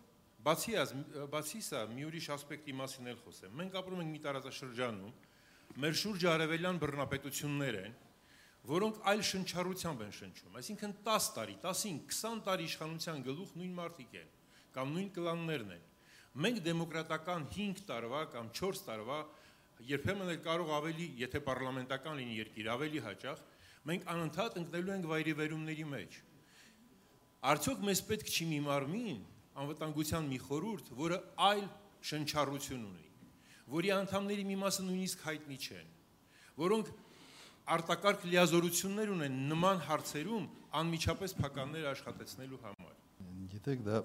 բացի 0.48 0.74
ազ 0.80 0.94
բացի 1.36 1.62
սա 1.68 1.84
մի 1.92 2.08
ուրիշ 2.08 2.26
ասպեկտի 2.40 2.74
մասին 2.80 3.12
էլ 3.12 3.20
խոսեմ։ 3.20 3.54
Մենք 3.60 3.78
ապրում 3.80 4.02
ենք 4.02 4.12
մի 4.16 4.20
տարածաշրջանում, 4.24 5.14
մեր 5.84 5.96
շուրջը 6.00 6.28
արևելյան 6.34 6.80
բռնապետություններ 6.80 7.80
են, 7.84 7.96
որոնք 8.70 9.00
այլ 9.12 9.24
շնչառությամբ 9.30 10.04
են 10.08 10.12
շնչում։ 10.16 10.60
Այսինքն 10.60 10.98
10 11.06 11.30
տարի, 11.36 11.56
15, 11.62 12.04
20 12.10 12.44
տարի 12.48 12.68
իշխանության 12.70 13.24
գլուխ 13.30 13.56
նույն 13.60 13.74
մարդիկ 13.80 14.18
են 14.20 14.36
կամ 14.74 14.94
նույն 14.96 15.10
կլաններն 15.16 15.72
են։ 15.76 15.86
Մենք 16.40 16.58
դեմոկրատական 16.66 17.46
5 17.54 17.84
տարվա 17.90 18.20
կամ 18.34 18.50
4 18.60 18.82
տարվա 18.86 19.20
երբեմն 19.88 20.30
էլ 20.34 20.40
կարող 20.44 20.70
ավելի, 20.76 21.06
եթե 21.20 21.40
պարլամենտական 21.46 22.18
լինի 22.20 22.36
երկիր, 22.40 22.68
ավելի 22.74 23.02
հաճախ, 23.06 23.42
մենք 23.90 24.08
անընդհատ 24.12 24.58
ընկնելու 24.60 24.94
ենք 24.94 25.06
վայրի 25.10 25.34
վերումների 25.40 25.86
մեջ։ 25.90 26.18
Արդյոք 27.50 27.84
մեզ 27.88 28.02
պետք 28.10 28.30
չի 28.30 28.46
մի 28.50 28.58
մարմին, 28.66 29.20
անվտանգության 29.60 30.28
մի 30.30 30.38
խորհուրդ, 30.44 30.90
որը 31.00 31.18
այլ 31.48 31.64
շնչառություն 32.10 32.82
ունի, 32.90 33.06
որի 33.72 33.92
անդամների 33.96 34.44
մի 34.50 34.58
մասը 34.60 34.84
նույնիսկ 34.90 35.24
հայտնի 35.30 35.58
չեն, 35.60 35.88
որոնք 36.60 36.92
արտակարգ 37.70 38.24
լիազորություններ 38.30 39.12
ունեն 39.16 39.36
նման 39.50 39.82
հարցերում 39.88 40.46
անմիջապես 40.80 41.34
փականներ 41.40 41.88
աշխատեցնելու 41.90 42.60
համար։ 42.66 42.96
Գիտեք, 43.50 43.84
դա 43.86 44.00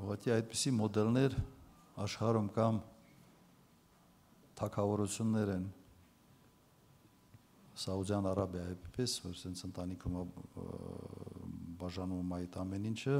ուղղակի 0.00 0.32
այդպիսի 0.38 0.72
մոդելներ 0.78 1.36
աշխարհում 2.02 2.48
կամ 2.56 2.80
թակավորություններ 4.62 5.52
են 5.56 5.64
Սաուդյան 7.82 8.28
Արաբիայի 8.30 8.76
պես, 8.94 9.16
որ 9.24 9.36
sense 9.40 9.64
ընտանիքում 9.68 10.16
բաժանում 11.80 12.34
այդ 12.38 12.58
ամեն 12.62 12.88
ինչը, 12.92 13.16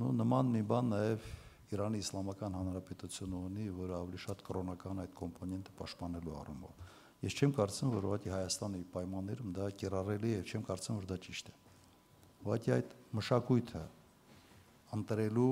նո 0.00 0.10
նման 0.20 0.52
մի 0.56 0.62
բան 0.70 0.90
նաև 0.92 1.28
Իրանի 1.76 2.00
Իսլամական 2.04 2.56
Հանրապետությունը 2.56 3.38
ունի, 3.48 3.64
որ 3.74 3.94
ավելի 3.96 4.20
շատ 4.22 4.42
կրոնական 4.46 5.00
այդ 5.02 5.14
կոմպոնենտը 5.18 5.72
պաշտպանելու 5.80 6.36
առումով։ 6.40 6.84
Ես 7.26 7.36
չեմ 7.40 7.54
կարծում, 7.56 7.92
որ 7.96 8.06
ուղղակի 8.06 8.32
Հայաստանի 8.36 8.82
պայմաններում 8.92 9.54
դա 9.56 9.66
կիրառելի 9.82 10.32
է, 10.36 10.42
չեմ 10.46 10.66
կարծում, 10.68 11.00
որ 11.00 11.08
դա 11.10 11.16
ճիշտ 11.26 11.50
է։ 11.50 11.54
Ուղղակի 12.46 12.74
այդ 12.76 12.94
մշակույթը 13.18 13.82
ընտրելու 14.96 15.50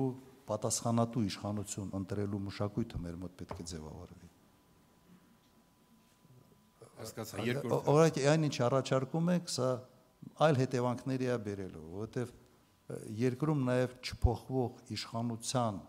պատասխանատու 0.49 1.23
իշխանություն 1.29 1.91
ընտրելու 1.99 2.41
մշակույթը 2.45 3.01
մեր 3.05 3.19
մոտ 3.23 3.35
պետք 3.41 3.61
է 3.61 3.67
ձևավորվի 3.71 4.29
հասկացա 6.95 7.45
երկրորդ 7.49 7.89
օրինակ 7.91 8.19
այն 8.31 8.47
ինչ 8.49 8.55
առաջարկում 8.65 9.31
եք 9.35 9.51
սա 9.55 9.69
այլ 10.45 10.59
հետևանքների 10.61 11.29
է 11.33 11.37
բերելու 11.45 11.85
որովհետև 11.95 12.33
երկրում 13.25 13.63
նաև 13.69 13.95
չփոխվող 14.05 14.81
իշխանության 14.95 15.79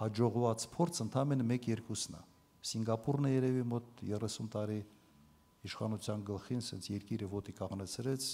հաջողված 0.00 0.66
փորձ 0.74 1.00
ընդամենը 1.04 1.46
1-2-ն 1.58 2.18
է 2.18 2.22
Սինգապուրն 2.64 3.26
է 3.28 3.32
երևի 3.34 3.64
մոտ 3.74 3.88
30 4.08 4.50
տարի 4.54 4.78
իշխանության 5.68 6.22
գլխին 6.28 6.62
ասենց 6.64 6.88
երկիրը 6.94 7.28
ոտի 7.34 7.54
կանգնեցրեց 7.58 8.28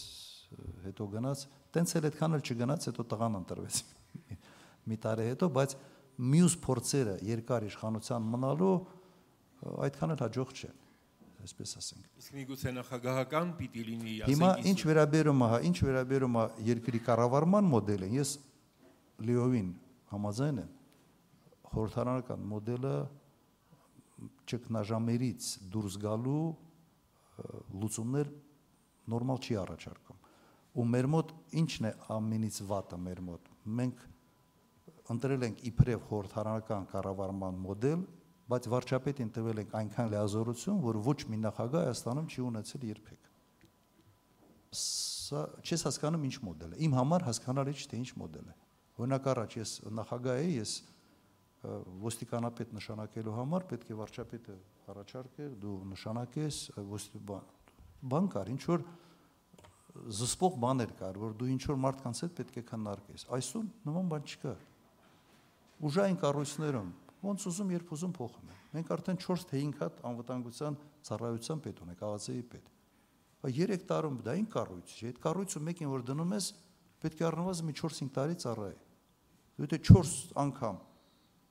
հետո 0.85 1.07
գնաց 1.15 1.43
տենց 1.75 1.95
էլ 1.99 2.07
այդքան 2.11 2.37
էլ 2.39 2.45
չգնաց 2.47 2.87
հետո 2.91 3.07
տղան 3.11 3.39
ընտրվեց 3.41 3.81
մի 4.91 4.99
տարի 5.07 5.27
հետո 5.31 5.49
բայց 5.57 5.75
մյուս 6.31 6.57
փորձերը 6.67 7.17
երկար 7.31 7.67
իշխանության 7.71 8.29
մնալու 8.35 8.77
այդքան 9.87 10.15
էլ 10.17 10.23
հաջող 10.27 10.55
չեն 10.61 10.81
այսպես 11.41 11.71
ասենք։ 11.81 12.09
Իսկ 12.21 12.35
միգուցե 12.37 12.73
նախագահական 12.77 13.53
պիտի 13.61 13.85
լինի, 13.87 14.15
ասենք։ 14.21 14.33
Հիմա 14.35 14.51
ինչ 14.71 14.81
վերաբերում 14.91 15.41
է, 15.41 15.49
հա, 15.51 15.61
ինչ 15.71 15.77
վերաբերում 15.87 16.37
է 16.37 16.45
երկրի 16.69 17.01
կառավարման 17.07 17.71
մոդելը, 17.71 18.09
ես 18.17 18.33
լիովին 19.31 19.71
համաձայն 20.11 20.61
եմ։ 20.61 20.71
Խորհրդարանական 21.71 22.47
մոդելը 22.51 22.95
ճգնաժամերից 24.51 25.51
դուրս 25.73 25.99
գալու 26.05 26.45
լուծումներ 27.81 28.33
նորմալ 29.11 29.41
չի 29.41 29.59
առաջարկում։ 29.65 30.19
Ու 30.81 30.87
մեր 30.91 31.09
մոտ 31.15 31.33
ինչն 31.61 31.89
է 31.89 31.93
ամենից 32.15 32.59
վատը 32.71 32.99
մեր 33.07 33.23
մոտ։ 33.31 33.49
Մենք 33.81 34.03
ընտրել 35.11 35.47
ենք 35.49 35.63
իբրև 35.71 36.05
խորհրդարանական 36.11 36.87
կառավարման 36.91 37.61
մոդել, 37.65 38.05
բայց 38.51 38.69
վարչապետին 38.75 39.33
տվել 39.35 39.61
ենք 39.63 39.75
այնքան 39.81 40.11
լիազորություն, 40.15 40.79
որ 40.85 40.99
ոչ 41.07 41.19
մի 41.31 41.39
նախագահ 41.45 41.85
Հայաստանում 41.87 42.31
չի 42.31 42.41
ունեցել 42.51 42.87
երբեք։ 42.91 43.29
Սա 44.81 45.43
չես 45.63 45.85
հասկանում 45.87 46.25
ինչ 46.31 46.37
մոդել 46.47 46.73
է։ 46.75 46.81
Իմ 46.87 46.97
համար 46.99 47.27
հասկանալի 47.31 47.75
չէ 47.79 47.87
թե 47.91 48.01
ինչ 48.01 48.11
մոդել 48.21 48.49
է։ 48.51 48.57
Օրինակ 49.01 49.29
առաջ 49.31 49.55
ես 49.61 49.75
նախագահ 50.01 50.41
էի, 50.41 50.55
ես 50.61 50.73
ոստիկանապետ 51.61 52.71
նշանակելու 52.73 53.37
համար 53.37 53.67
պետք 53.71 53.91
է 53.91 53.97
վարչապետը 54.01 54.57
առաջարկեր, 54.91 55.51
դու 55.61 55.77
նշանակես, 55.91 56.61
բան 58.11 58.29
կար, 58.33 58.51
ինչ 58.55 58.63
որ 58.71 58.85
զսպող 60.21 60.57
բաներ 60.63 60.93
կար, 60.97 61.19
որ 61.21 61.35
դու 61.37 61.49
ինչ 61.53 61.63
որ 61.69 61.79
մարդկանց 61.85 62.23
հետ 62.25 62.35
պետք 62.39 62.59
է 62.61 62.63
քննարկես։ 62.71 63.27
Այսօր 63.37 63.65
նման 63.89 64.11
բան 64.11 64.29
չկա։ 64.31 64.55
Ուժային 65.81 66.19
կառույցներում 66.21 66.89
ոնց 67.21 67.45
ուզում 67.51 67.71
երբ 67.73 67.91
ուզում 67.95 68.13
փոխում 68.17 68.51
են։ 68.51 68.59
Մենք 68.75 68.91
արդեն 68.97 69.19
4 69.21 69.45
թե 69.51 69.61
5 69.61 69.81
հատ 69.81 69.95
անվտանգության 70.11 70.77
ծառայության 71.09 71.59
պետ 71.65 71.81
ունենք, 71.85 72.01
ԱՎԾ-ի 72.01 72.45
պետ։ 72.53 72.65
Բայց 73.41 73.55
3 73.61 73.85
տարում 73.91 74.17
դա 74.25 74.33
ին 74.41 74.49
կառույց 74.55 74.93
չէ։ 74.93 75.09
Այդ 75.11 75.19
կառույցը 75.25 75.63
մեկին 75.69 75.91
որ 75.91 76.05
դնում 76.11 76.35
ես, 76.37 76.47
պետք 77.01 77.21
է 77.21 77.25
առնվազն 77.31 77.65
մի 77.71 77.75
4-5 77.81 78.13
տարի 78.17 78.37
ծառայի։ 78.45 78.79
դե 79.61 79.79
4 79.91 80.13
անգամ 80.41 80.77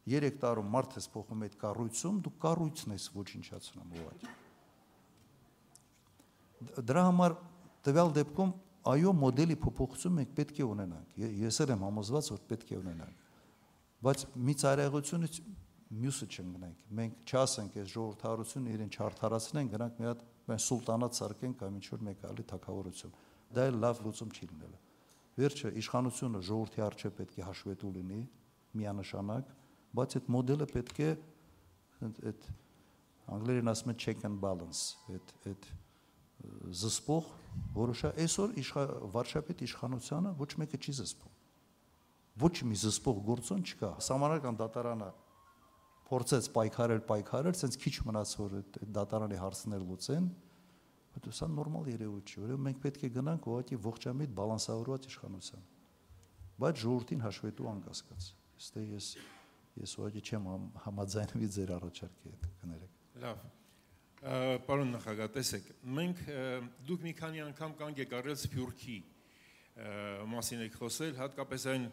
3 0.09 0.37
տարում 0.41 0.69
մարդ 0.73 0.91
ես 0.99 1.05
փոխում 1.13 1.43
այդ 1.45 1.55
կառույցում, 1.63 2.15
դու 2.25 2.33
կառույցն 2.45 2.93
ես 2.97 3.05
ոչնչացնում 3.17 3.89
ուղղակի։ 3.99 4.29
Դրա 6.89 7.03
համար 7.09 7.35
տվյալ 7.85 8.09
դեպքում 8.17 8.51
այո 8.89 9.11
մոդելի 9.19 9.57
փոփոխություն 9.63 10.15
մենք 10.19 10.31
պետք 10.39 10.55
է 10.59 10.65
ունենանք։ 10.69 11.07
Ես 11.45 11.61
էլ 11.65 11.73
եմ 11.75 11.85
համոզված, 11.89 12.31
որ 12.33 12.41
պետք 12.49 12.73
է 12.73 12.79
ունենանք 12.79 13.28
բայց 13.99 14.21
մի 14.39 14.53
ծայրահեղությունից 14.59 15.39
մյուսը 15.89 16.27
չընկնենք։ 16.29 16.83
Մենք 16.99 17.15
չասենք 17.29 17.77
այս 17.81 17.89
ժողովրդարությունը 17.93 18.73
իրեն 18.75 18.91
չարթարացնեն, 18.93 19.71
գրանք 19.73 19.97
մի 19.99 20.07
հատ 20.09 20.21
մենք 20.49 20.63
սուլտանատ 20.65 21.17
սարքենք 21.19 21.57
կամ 21.59 21.79
ինչ 21.79 21.87
որ 21.89 22.03
մեկ 22.07 22.23
ալի 22.29 22.45
թակավորություն։ 22.51 23.15
Դա 23.57 23.65
էլ 23.69 23.79
լավ 23.83 24.01
լուծում 24.05 24.31
չի 24.37 24.49
լինելու։ 24.49 24.81
Վերջը 25.39 25.71
իշխանությունը 25.81 26.41
ժողովրդի 26.49 26.83
արժե 26.85 27.11
պետք 27.19 27.35
է 27.39 27.45
հաշվետու 27.49 27.91
լինի 27.97 28.21
միանշանակ, 28.79 29.51
բայց 29.99 30.15
այդ 30.19 30.31
մոդելը 30.35 30.67
պետք 30.69 30.99
է 30.99 31.09
այդ 32.29 32.47
անգլերեն 33.29 33.73
ասում 33.73 33.93
են 33.93 33.99
check 34.03 34.25
and 34.29 34.39
balance, 34.43 34.95
այդ 35.09 35.33
այդ 35.49 35.69
զսպող 36.79 37.25
որոշա 37.75 38.13
այսօր 38.23 38.55
իշխա 38.61 38.85
վարշապետ 39.15 39.63
իշխանությունը 39.65 40.31
ոչ 40.39 40.51
մեկը 40.61 40.79
չի 40.79 40.95
զսպում 40.99 41.38
ոչ 42.39 42.53
մի 42.69 42.77
զսպող 42.79 43.23
գործոն 43.29 43.65
չկա։ 43.69 43.89
Սամանական 44.05 44.59
դատարանը 44.59 45.09
փորձեց 46.09 46.45
պայքարել, 46.55 47.01
պայքարել, 47.09 47.57
ցենց 47.59 47.75
քիչ 47.83 47.95
մնաց 48.09 48.31
որ 48.39 48.55
դատարանի 48.97 49.39
հարցներ 49.39 49.83
լուծեն, 49.89 50.29
բայց 51.13 51.27
սա 51.39 51.49
նորմալ 51.53 51.89
երևույթ 51.93 52.31
չի, 52.31 52.39
որովհետև 52.39 52.63
մենք 52.65 52.79
պետք 52.85 53.03
է 53.05 53.09
գնանք 53.17 53.49
ուղղակի 53.49 53.79
ողջամիտ 53.85 54.33
բալանսավորված 54.39 55.07
իշխանության։ 55.09 55.67
Բայց 56.59 56.81
ժողովրդին 56.83 57.23
հաշվետու 57.25 57.69
անկասկած։ 57.69 58.29
Ստե 58.59 58.83
ես 58.89 59.07
ես 59.79 59.93
ուղղակի 59.99 60.21
չեմ 60.29 60.47
համաձայնվի 60.83 61.49
ձեր 61.55 61.71
առաջարկի 61.77 62.31
հետ 62.33 62.47
կներեք։ 62.59 62.97
Լավ։ 63.23 63.43
Պարոն 64.67 64.89
նախագահ, 64.95 65.29
տեսեք, 65.37 65.67
մենք 65.99 66.23
դուք 66.89 67.05
մի 67.05 67.13
քանի 67.19 67.43
անգամ 67.45 67.75
կանգ 67.79 68.01
եք 68.03 68.15
առել 68.19 68.37
Սփյուռքի 68.41 68.97
մասին 70.33 70.63
եք 70.65 70.75
խոսել, 70.81 71.13
հատկապես 71.21 71.67
այն 71.71 71.85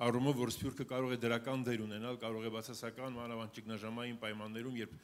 առումով, 0.00 0.38
որ 0.40 0.52
Սփյուռքը 0.56 0.86
կարող 0.88 1.14
է 1.14 1.18
դրական 1.22 1.64
դեր 1.66 1.82
ունենալ, 1.84 2.18
կարող 2.22 2.46
է 2.48 2.52
բացասական 2.56 3.16
մանավանդ 3.18 3.56
ճգնաժամային 3.58 4.18
պայմաններում, 4.22 4.78
երբ 4.82 4.94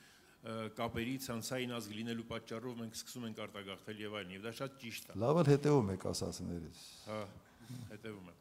կապերի 0.78 1.14
ցանցային 1.24 1.72
ազգ 1.76 1.94
լինելու 1.98 2.26
պատճառով 2.28 2.76
մենք 2.78 2.94
սկսում 2.96 3.24
ենք 3.28 3.40
արտագաղթել 3.44 4.02
եւ 4.04 4.12
այլն, 4.18 4.34
եւ 4.38 4.44
դա 4.46 4.52
շատ 4.58 4.76
ճիշտ 4.82 5.08
է։ 5.08 5.16
Լավ 5.18 5.40
էլ 5.42 5.48
հետեւում 5.50 5.90
եք 5.92 6.06
ասածներից։ 6.08 6.82
Հա, 7.08 7.18
հետեւում 7.90 8.28
եմ։ 8.30 8.38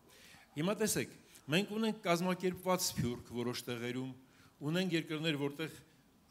Հիմա 0.58 0.76
տեսեք, 0.78 1.16
մենք 1.58 1.74
ունենք 1.78 2.00
կազմակերպված 2.06 2.86
Սփյուռք 2.88 3.32
որոշ 3.38 3.64
տեղերում, 3.68 4.14
ունենք 4.68 4.96
երկրներ, 4.98 5.40
որտեղ 5.42 5.76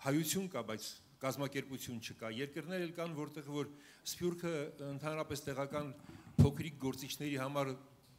հայություն 0.06 0.48
կա, 0.54 0.62
բայց 0.70 0.88
կազմակերպություն 1.26 2.00
չկա։ 2.06 2.30
Երկրներ 2.36 2.82
էլ 2.86 2.94
կան, 2.96 3.14
որտեղ 3.16 3.46
որ 3.56 3.70
Սփյուռքը 4.06 4.52
ընդհանրապես 4.86 5.44
տեղական 5.46 5.92
փոքրիկ 6.36 6.76
գործիչների 6.82 7.38
համար 7.42 7.70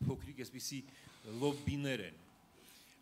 փոքրիկ 0.07 0.41
էսպիսի 0.45 0.79
լոբբիներ 1.27 2.03
են։ 2.07 2.23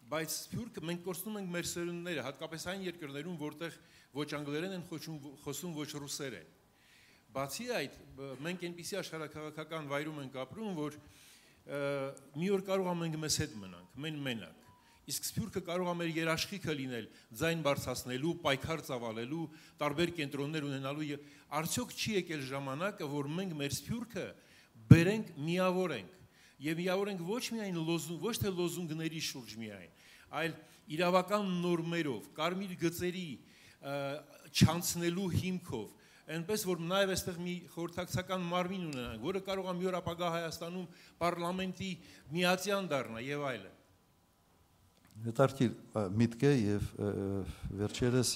բայց 0.10 0.34
սփյուռքը 0.36 0.82
մենք 0.86 1.02
կորցնում 1.06 1.38
ենք 1.40 1.52
մեր 1.56 1.68
սերունդները, 1.70 2.24
հատկապես 2.26 2.66
այն 2.72 2.84
երկրներում, 2.86 3.38
որտեղ 3.42 3.78
ոչ 4.16 4.28
անգլերեն 4.38 4.76
են 4.76 4.84
խոսում, 4.90 5.18
խոսում 5.44 5.74
ոչ 5.76 5.88
ռուսերեն։ 6.04 6.52
Բացի 7.36 7.66
այդ, 7.76 7.96
մենք 8.46 8.66
այնպիսի 8.70 9.00
աշխարհակաղակական 9.02 9.90
վայրում 9.92 10.20
ենք 10.26 10.38
ապրում, 10.46 10.78
որ 10.78 11.00
մի 12.38 12.52
օր 12.56 12.64
կարող 12.70 12.92
է 12.92 12.96
մենք 13.02 13.18
մեզ 13.26 13.38
հետ 13.42 13.58
մնանք, 13.66 13.98
մեն 14.06 14.22
մենակ։ 14.30 14.62
Իսկ 15.06 15.26
սփյուռքը 15.30 15.62
կարող 15.66 15.90
է 15.90 15.96
մեր 16.00 16.12
երաշխիքը 16.16 16.74
լինել, 16.80 17.08
ձայն 17.42 17.60
բարձրացնելու, 17.66 18.34
պայքար 18.46 18.82
ծավալելու, 18.88 19.42
տարբեր 19.82 20.14
կենտրոններ 20.18 20.66
ունենալու 20.66 21.10
եւ 21.12 21.28
արդյոք 21.60 21.94
չի 21.94 22.16
եկել 22.16 22.46
ժամանակը, 22.50 23.10
որ 23.12 23.30
մենք 23.36 23.54
մեր 23.60 23.76
սփյուռքը 23.76 24.26
բերենք, 24.90 25.30
միավորենք 25.46 26.25
եւ 26.64 26.80
միավորենք 26.82 27.22
ոչ 27.28 27.44
միայն 27.56 27.80
լոզուն, 27.90 28.22
ոչ 28.24 28.36
թե 28.42 28.52
լոզունգների 28.56 29.22
շուրջ 29.28 29.54
միայն, 29.60 29.92
այլ 30.40 30.56
իրավական 30.96 31.52
նորմերով, 31.66 32.32
կարմիր 32.38 32.74
գծերի 32.86 33.28
չանցնելու 34.56 35.30
հիմքով, 35.36 35.88
այնպես 36.36 36.66
որ 36.66 36.82
նաև 36.90 37.14
այստեղ 37.16 37.40
մի 37.46 37.56
խորհրդակցական 37.76 38.46
մարմին 38.50 38.86
ունենանք, 38.90 39.26
որը 39.26 39.42
կարող 39.46 39.68
է 39.70 39.74
մի 39.78 39.90
օր 39.92 39.98
ապագա 40.00 40.30
Հայաստանում 40.36 40.88
պարլամենտի 41.22 41.90
միացյան 42.34 42.90
դառնա 42.96 43.22
եւ 43.26 43.46
այլն։ 43.52 43.76
Հետարքիր 45.26 45.76
միտք 46.22 46.46
է 46.50 46.54
եւ 46.56 46.88
վերջերս 47.82 48.32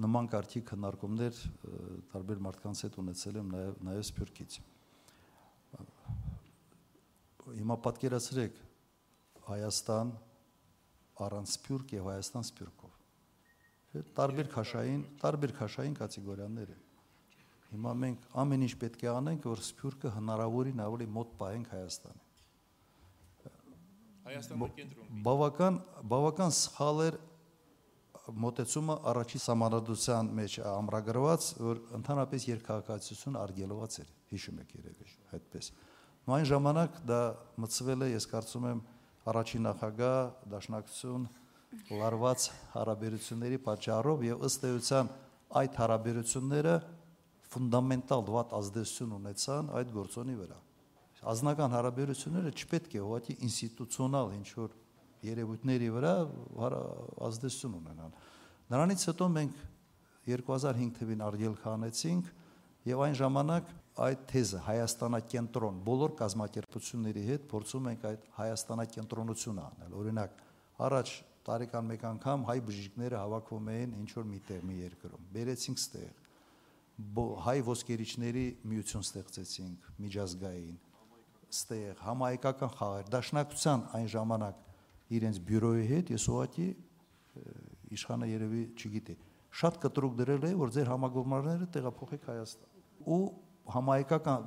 նման 0.00 0.30
կարգի 0.32 0.62
քննարկումներ 0.70 1.40
ը, 1.40 1.80
տարբեր 2.14 2.38
մարդկանց 2.46 2.84
հետ 2.86 3.00
ունեցել 3.02 3.40
եմ 3.40 3.50
նաեւ 3.54 3.80
նաեւ 3.90 4.06
Սփյուռքից։ 4.08 4.56
Հիմա 7.58 7.76
պատկերացրեք 7.86 8.60
Հայաստան 9.50 10.12
առանց 11.26 11.54
Սփյուռք 11.56 11.94
եւ 11.96 12.08
Հայաստան 12.10 12.46
Սփյուռքով։ 12.50 12.96
Չէ՞ 13.90 14.02
տարբեր 14.20 14.50
քաշային, 14.54 15.00
տարբեր 15.20 15.54
քաշային 15.58 15.96
կատեգորիաներ 15.98 16.74
են։ 16.76 16.82
Հիմա 17.70 17.94
մենք 18.02 18.28
ամեն 18.42 18.66
ինչ 18.66 18.74
պետք 18.82 19.02
է 19.06 19.10
անենք, 19.14 19.48
որ 19.50 19.62
Սփյուռքը 19.66 20.12
հնարավորին 20.16 20.84
ավելի 20.86 21.08
մոտ 21.16 21.34
պահենք 21.40 21.72
Հայաստանին։ 21.74 22.28
Հայաստանի 24.30 24.70
կենտրոնում։ 24.78 25.20
Բավական 25.26 25.78
բավական 26.12 26.54
սխալ 26.60 27.04
էր 27.08 27.18
մոտեցումը 28.44 28.96
առաջի 29.10 29.40
համանadության 29.42 30.28
մեջ 30.38 30.56
ամրագրված, 30.70 31.46
որ 31.66 31.80
ընդհանրապես 31.98 32.46
երկհակացություն 32.50 33.38
արգելված 33.40 33.96
էր, 34.02 34.12
հիշում 34.30 34.60
եք 34.64 34.74
երևի, 34.78 35.08
այդպես։ 35.38 35.70
Ու 36.30 36.34
այն 36.36 36.44
ժամանակ 36.46 36.98
դա 37.10 37.16
մցվել 37.58 38.02
է, 38.06 38.08
ես 38.12 38.24
կարծում 38.30 38.66
եմ, 38.70 38.80
առաջին 39.30 39.64
նախագահ 39.66 40.18
դաշնակցություն 40.52 41.24
լարված 42.00 42.44
հարաբերությունների 42.74 43.58
պատճառով 43.64 44.22
եւ 44.28 44.44
ըստ 44.46 44.66
էության 44.68 45.10
այդ 45.60 45.78
հարաբերությունները 45.80 46.74
ֆունդամենտալ 47.50 48.22
վատ 48.30 48.54
ազդեցություն 48.60 49.16
ունեցան 49.18 49.72
այդ 49.80 49.90
գործոնի 49.98 50.36
վրա։ 50.38 50.60
Ազնական 51.34 51.74
հարաբերությունները 51.74 52.54
չպետք 52.62 52.94
է 52.94 53.02
ուղղակի 53.10 53.36
ինստիտուցիոնալ 53.50 54.32
ինչ 54.38 54.48
որ 54.60 54.78
երևույթների 55.34 55.90
վրա 55.98 56.14
ազդեցություն 57.26 57.74
ունենան։ 57.80 58.14
Նրանից 58.70 59.08
հետո 59.10 59.30
մենք 59.34 59.60
2005 60.30 60.94
թվին 61.00 61.26
արգել 61.26 61.58
քանեցինք 61.66 62.34
եւ 62.86 63.06
այն 63.10 63.18
ժամանակ 63.18 63.74
այդ 64.00 64.20
թեզը 64.30 64.60
Հայաստանակենտրոն 64.66 65.80
բոլոր 65.86 66.14
կազմակերպությունների 66.20 67.24
հետ 67.30 67.46
փորձում 67.50 67.88
ենք 67.90 68.06
այդ 68.10 68.28
Հայաստանակենտրոնությունը 68.38 69.64
անել։ 69.66 69.96
Օրինակ, 70.00 70.36
առաջ 70.86 71.14
տարեկան 71.50 71.86
մեկ 71.90 72.04
անգամ 72.10 72.44
հայ 72.50 72.58
բժիշկները 72.70 73.20
հավաքվում 73.20 73.70
էին 73.74 73.94
ինչ 74.00 74.10
որ 74.20 74.26
միտեղ 74.30 74.64
մի 74.70 74.76
երկրում։ 74.80 75.28
Բերեցինք 75.34 75.80
ստեղ 75.80 76.10
հայ 77.46 77.58
ոսկերիչների 77.64 78.44
միություն 78.70 79.04
ստեղծեցինք 79.06 79.86
միջազգային 80.04 80.78
ստեղ 81.50 82.02
համահայկական 82.04 82.72
խաղեր 82.76 83.10
դաշնակցության 83.14 83.84
այն 83.98 84.08
ժամանակ 84.14 84.60
իրենց 85.16 85.40
բյուրոյի 85.48 85.86
հետ 85.90 86.12
ես 86.14 86.26
ուղղակի 86.30 86.66
իշխանը 87.96 88.28
երևի 88.30 88.62
չգիտի 88.76 89.16
շատ 89.60 89.78
կտրուկ 89.84 90.18
դրել 90.20 90.44
է 90.46 90.52
որ 90.60 90.74
ձեր 90.76 90.90
համագումարները 90.92 91.70
տեղափոխեք 91.74 92.28
Հայաստան 92.30 93.08
ու 93.16 93.22
համահայկական 93.74 94.46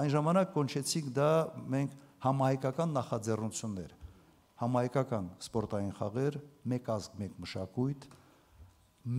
այն 0.00 0.10
ժամանակ 0.16 0.52
կոնչեցինք 0.56 1.12
դա 1.16 1.30
մենք 1.76 1.94
համահայկական 2.26 2.92
նախաձեռնություններ 2.96 3.94
համահայկական 4.62 5.30
սպորտային 5.46 5.94
խաղեր 6.00 6.38
մեկ 6.72 6.92
ազգ 6.96 7.16
մեկ 7.22 7.40
մշակույթ 7.44 8.06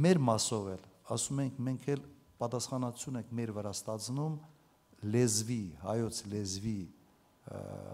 մեր 0.06 0.22
մասով 0.28 0.70
էլ 0.76 0.86
ասում 1.18 1.42
ենք 1.46 1.60
մենք 1.68 1.90
էլ 1.94 2.06
պատասխանատվություն 2.42 3.20
ենք 3.22 3.34
մեր 3.38 3.52
վրա 3.58 3.74
ստացնում 3.78 4.38
լեզվի, 5.14 5.62
հայոց 5.84 6.20
լեզվի 6.32 6.80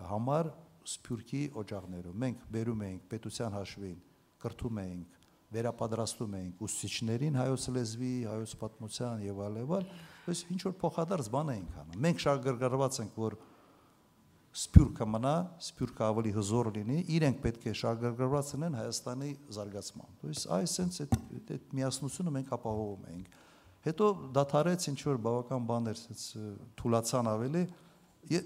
համար 0.10 0.50
սփյուռքի 0.94 1.42
օջախներով։ 1.62 2.16
Մենք 2.24 2.48
բերում 2.54 2.84
էինք 2.88 3.04
պետության 3.12 3.56
հաշվին, 3.58 4.00
կրթում 4.44 4.80
էինք, 4.84 5.20
վերապատրաստում 5.54 6.36
էինք 6.40 6.64
ուսուցիչներին 6.68 7.38
հայոց 7.40 7.68
լեզվի, 7.78 8.14
հայոց 8.32 8.56
պատմության 8.64 9.24
եւ 9.28 9.42
այլ 9.44 9.60
եւ 9.62 9.74
այլ, 9.78 9.88
Այս 10.24 10.42
ինչ 10.54 10.62
որ 10.64 10.76
փոխադարձ 10.80 11.30
բան 11.34 11.52
ենք 11.54 11.78
անում։ 11.84 12.04
Մենք 12.04 12.22
շարգրգռված 12.24 13.00
ենք, 13.04 13.18
որ 13.24 13.36
սպյուրքը 14.54 15.06
մնա, 15.10 15.34
սպյուրքը 15.66 16.04
ավելի 16.08 16.32
հզոր 16.38 16.70
լինի, 16.78 16.98
իրենք 17.18 17.40
պետք 17.44 17.64
է 17.68 17.74
շարգրգռված 17.80 18.52
լինեն 18.54 18.78
Հայաստանի 18.80 19.32
զարգացման։ 19.58 20.12
Ուրեմն 20.24 20.44
այս 20.58 20.76
sense 20.78 21.06
այդ 21.08 21.54
այդ 21.58 21.74
միասնությունը 21.80 22.34
մենք 22.38 22.52
ապահովում 22.58 23.08
ենք։ 23.14 23.40
Հետո 23.84 24.10
դաթարեց 24.38 24.86
ինչ 24.94 25.00
որ 25.10 25.18
բավական 25.26 25.66
բաներ, 25.74 25.98
sense 26.00 26.44
թուլացան 26.80 27.32
ավելի։ 27.34 27.64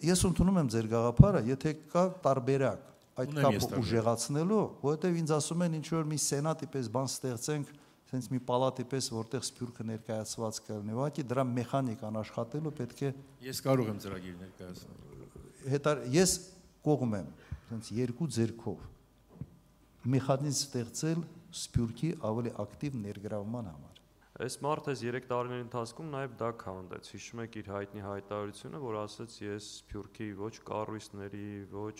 Ես 0.07 0.23
ընդունում 0.31 0.61
եմ 0.63 0.69
ձեր 0.73 0.87
գաղափարը, 0.95 1.41
եթե 1.51 1.73
կա 1.91 2.05
տարբերակ 2.23 2.87
այդ 3.17 3.35
կապը 3.37 3.81
ուժեղացնելու, 3.81 4.63
որովհետև 4.81 5.19
ինձ 5.21 5.31
ասում 5.37 5.63
են 5.67 5.77
ինչ 5.77 5.87
որ 5.93 6.07
մի 6.07 6.17
սենատի 6.21 6.67
պես 6.73 6.89
բան 6.93 7.07
ստեղծենք, 7.11 7.71
sense 8.07 8.31
մի 8.31 8.39
պալատի 8.47 8.85
պես, 8.91 9.09
որտեղ 9.15 9.45
սփյուռքը 9.47 9.85
ներկայացված 9.91 10.59
կլինի։ 10.67 10.95
Ուղղակի 10.97 11.25
դրա 11.31 11.43
մեխանիկան 11.57 12.19
աշխատելու 12.23 12.73
պետք 12.77 13.03
է 13.07 13.11
Ես 13.47 13.63
կարող 13.67 13.91
եմ 13.91 13.99
ծրագիր 14.05 14.37
ներկայացնել։ 14.45 15.07
հետար 15.73 16.05
ես 16.13 16.37
կողմ 16.87 17.17
եմ 17.17 17.29
ասենց 17.57 17.91
երկու 17.97 18.29
ձերքով 18.37 18.85
մեխանիզմ 20.13 20.63
ստեղծել 20.67 21.21
սպյուրքի 21.57 22.11
ավելի 22.29 22.53
ակտիվ 22.63 22.97
ներգրավման 23.03 23.69
համար 23.73 23.97
Այս 24.37 24.55
մարդը 24.61 24.93
այս 24.93 25.01
3 25.01 25.27
տարիների 25.31 25.63
ընթացքում 25.65 26.09
նաև 26.13 26.33
դա 26.37 26.47
քանդեց։ 26.61 27.07
Հիշում 27.09 27.39
եք 27.41 27.55
իր 27.57 27.69
հայտնի 27.73 28.01
հայտարարությունը, 28.05 28.81
որ 28.83 28.97
ասաց 28.99 29.37
ես 29.41 29.69
Սփյուռքի 29.79 30.27
ոչ 30.37 30.51
կառույցների, 30.67 31.47
ոչ 31.71 31.95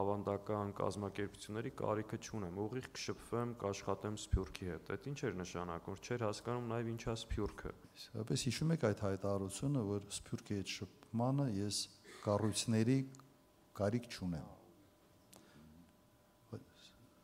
ավանդական 0.00 0.72
կազմակերպությունների 0.80 1.72
կարիքը 1.80 2.18
չունեմ, 2.20 2.60
ուղիղ 2.64 2.86
կշփվեմ, 2.94 3.54
կաշխատեմ 3.64 4.18
Սփյուռքի 4.20 4.70
հետ։ 4.70 4.92
Այդ 4.94 5.08
ինչ 5.10 5.18
էր 5.30 5.34
նշանակում, 5.40 5.98
չէր 6.04 6.24
հասկանում 6.28 6.70
նաև 6.70 6.90
ինչա 6.94 7.16
Սփյուռքը։ 7.24 7.72
իսկապես 8.00 8.44
հիշում 8.50 8.72
եք 8.76 8.86
այդ 8.90 9.02
հայտարարությունը 9.06 9.82
որ 9.90 10.06
սպյուրքի 10.20 10.56
հետ 10.60 10.72
շփմանը 10.76 11.46
ես 11.58 11.80
կառույցների 12.24 12.98
կարիք 13.80 14.08
չունեմ 14.14 14.48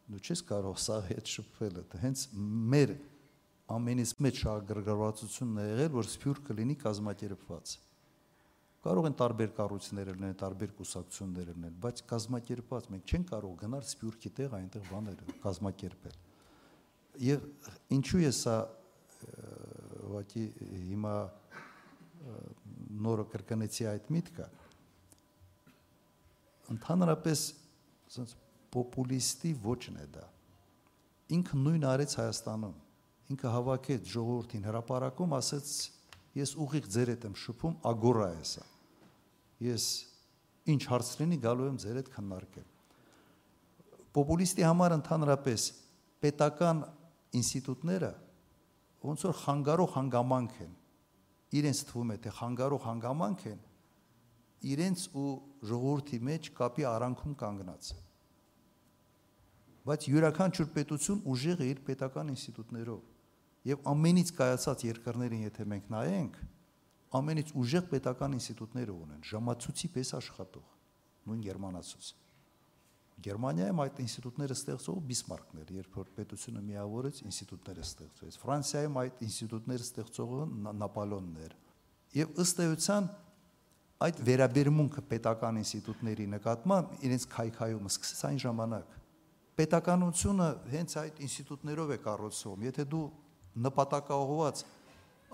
դու 0.07 0.23
չես 0.23 0.43
կարող 0.47 0.77
սա 0.79 0.97
հետ 1.09 1.31
շփվել 1.33 1.79
դա 1.91 2.01
հենց 2.03 2.21
մեր 2.73 2.93
ամենից 3.77 4.13
մեծ 4.23 4.41
շահագրգռվածությունն 4.43 5.63
է 5.63 5.65
եղել 5.67 5.91
որ 5.97 6.11
սպյուրքը 6.13 6.57
լինի 6.61 6.77
կազմակերպված 6.85 7.73
կարող 8.87 9.09
են 9.11 9.17
տարբեր 9.21 9.53
կառույցներ 9.57 10.11
լինել, 10.15 10.35
տարբեր 10.41 10.73
կուսակցություններ 10.79 11.49
լինել, 11.53 11.77
բայց 11.83 12.03
կազմակերպված 12.13 12.89
մենք 12.95 13.13
չենք 13.13 13.31
կարող 13.33 13.55
գնալ 13.63 13.85
սպյուրքի 13.87 14.33
տեղ 14.37 14.57
այնտեղ 14.61 14.91
բաներ 14.93 15.23
կազմակերպել։ 15.47 16.19
Եվ 17.27 17.47
ինչու 17.97 18.23
է 18.27 18.33
սա 18.37 18.57
ուղղակի 20.07 20.45
հիմա 20.87 21.15
նորը 23.07 23.27
կրկնեցի 23.33 23.87
այդ 23.91 24.09
միտքը 24.17 24.47
ընդհանրապես 26.75 27.43
ասած 28.11 28.35
պոպուլիստի 28.75 29.53
ոչն 29.67 29.99
է 30.03 30.07
դա 30.17 30.25
ինքը 31.37 31.61
նույն 31.63 31.87
արեց 31.91 32.17
Հայաստանում 32.21 32.77
ինքը 33.35 33.53
հավաքեց 33.57 34.11
ժողովրդին 34.15 34.67
հրաապարակում 34.71 35.37
ասեց 35.41 35.75
ես 36.37 36.55
ուղիղ 36.67 36.89
ձեր 36.97 37.13
հետ 37.15 37.29
եմ 37.31 37.37
շփում 37.43 37.77
ագորա 37.93 38.31
է 38.37 38.43
սա 38.53 38.67
ես 39.65 39.87
ինչ 40.73 40.81
հարց 40.93 41.11
լինի 41.21 41.39
գալու 41.47 41.69
եմ 41.71 41.77
ձեր 41.85 41.99
հետ 42.01 42.11
քննարկել 42.17 42.67
պոպուլիստի 44.17 44.67
համար 44.67 44.97
ընդհանրապես 44.97 45.67
պետական 46.27 46.83
ինստիտուտները 47.41 48.13
ոնց 49.07 49.27
որ 49.29 49.39
խանգարող 49.43 49.95
հանգամանք 49.97 50.59
են 50.67 50.75
իրենց 51.61 51.85
թվում 51.91 52.11
է 52.17 52.19
թե 52.27 52.35
խանգարող 52.41 52.87
հանգամանք 52.87 53.47
են 53.53 53.63
իրենց 54.77 55.07
ու 55.21 55.29
ժողովրդի 55.71 56.19
մեջ 56.31 56.51
կապի 56.57 56.87
արանքում 56.91 57.39
կանգնած 57.45 57.95
բայց 59.87 60.07
յուրաքանչյուր 60.11 60.69
պետություն 60.75 61.19
ուժեղ 61.31 61.61
է 61.63 61.67
իր 61.71 61.81
պետական 61.87 62.31
ինստիտուտներով։ 62.33 63.03
Եվ 63.71 63.85
ամենից 63.93 64.31
կայացած 64.35 64.83
երկրներին, 64.87 65.45
եթե 65.47 65.67
մենք 65.71 65.93
նայենք, 65.95 66.41
ամենից 67.17 67.51
ուժեղ 67.57 67.89
պետական 67.93 68.37
ինստիտուտները 68.37 68.95
ունեն, 68.97 69.27
ժամացույցի 69.31 69.91
պես 69.97 70.13
աշխատող, 70.21 70.71
նույն 71.27 71.43
գերմանացուց։ 71.47 72.13
Գերմանիայում 73.27 73.79
այդ 73.81 74.01
ինստիտուտները 74.05 74.57
ստեղծող 74.57 74.97
Բիսմարկն 75.09 75.61
էր, 75.63 75.71
երբ 75.77 75.95
որ 75.97 76.09
պետությունը 76.17 76.63
միավորեց, 76.67 77.21
ինստիտուտները 77.27 77.85
ստեղծվեց։ 77.87 78.37
Ֆրանսիայում 78.43 78.99
այդ 79.03 79.23
ինստիտուտները 79.27 79.87
ստեղծողը 79.87 80.43
Նապոլեոնն 80.83 81.39
էր։ 81.47 81.55
Եվ 82.17 82.43
ըստ 82.45 82.61
էության 82.67 83.09
այդ 84.07 84.21
վերաբերմունքը 84.29 85.03
պետական 85.09 85.61
ինստիտուտների 85.63 86.27
նկատմամբ 86.37 86.95
իրենց 87.09 87.25
քայքայումը 87.33 87.93
սկսեց 87.97 88.21
այն 88.29 88.41
ժամանակ։ 88.45 88.97
Պետականությունը 89.57 90.49
հենց 90.77 90.97
այդ 91.01 91.21
ինստիտուտներով 91.27 91.93
է 91.97 91.99
կառուցվում։ 92.05 92.67
Եթե 92.67 92.85
դու 92.93 93.07
նպատակաուղված 93.67 94.63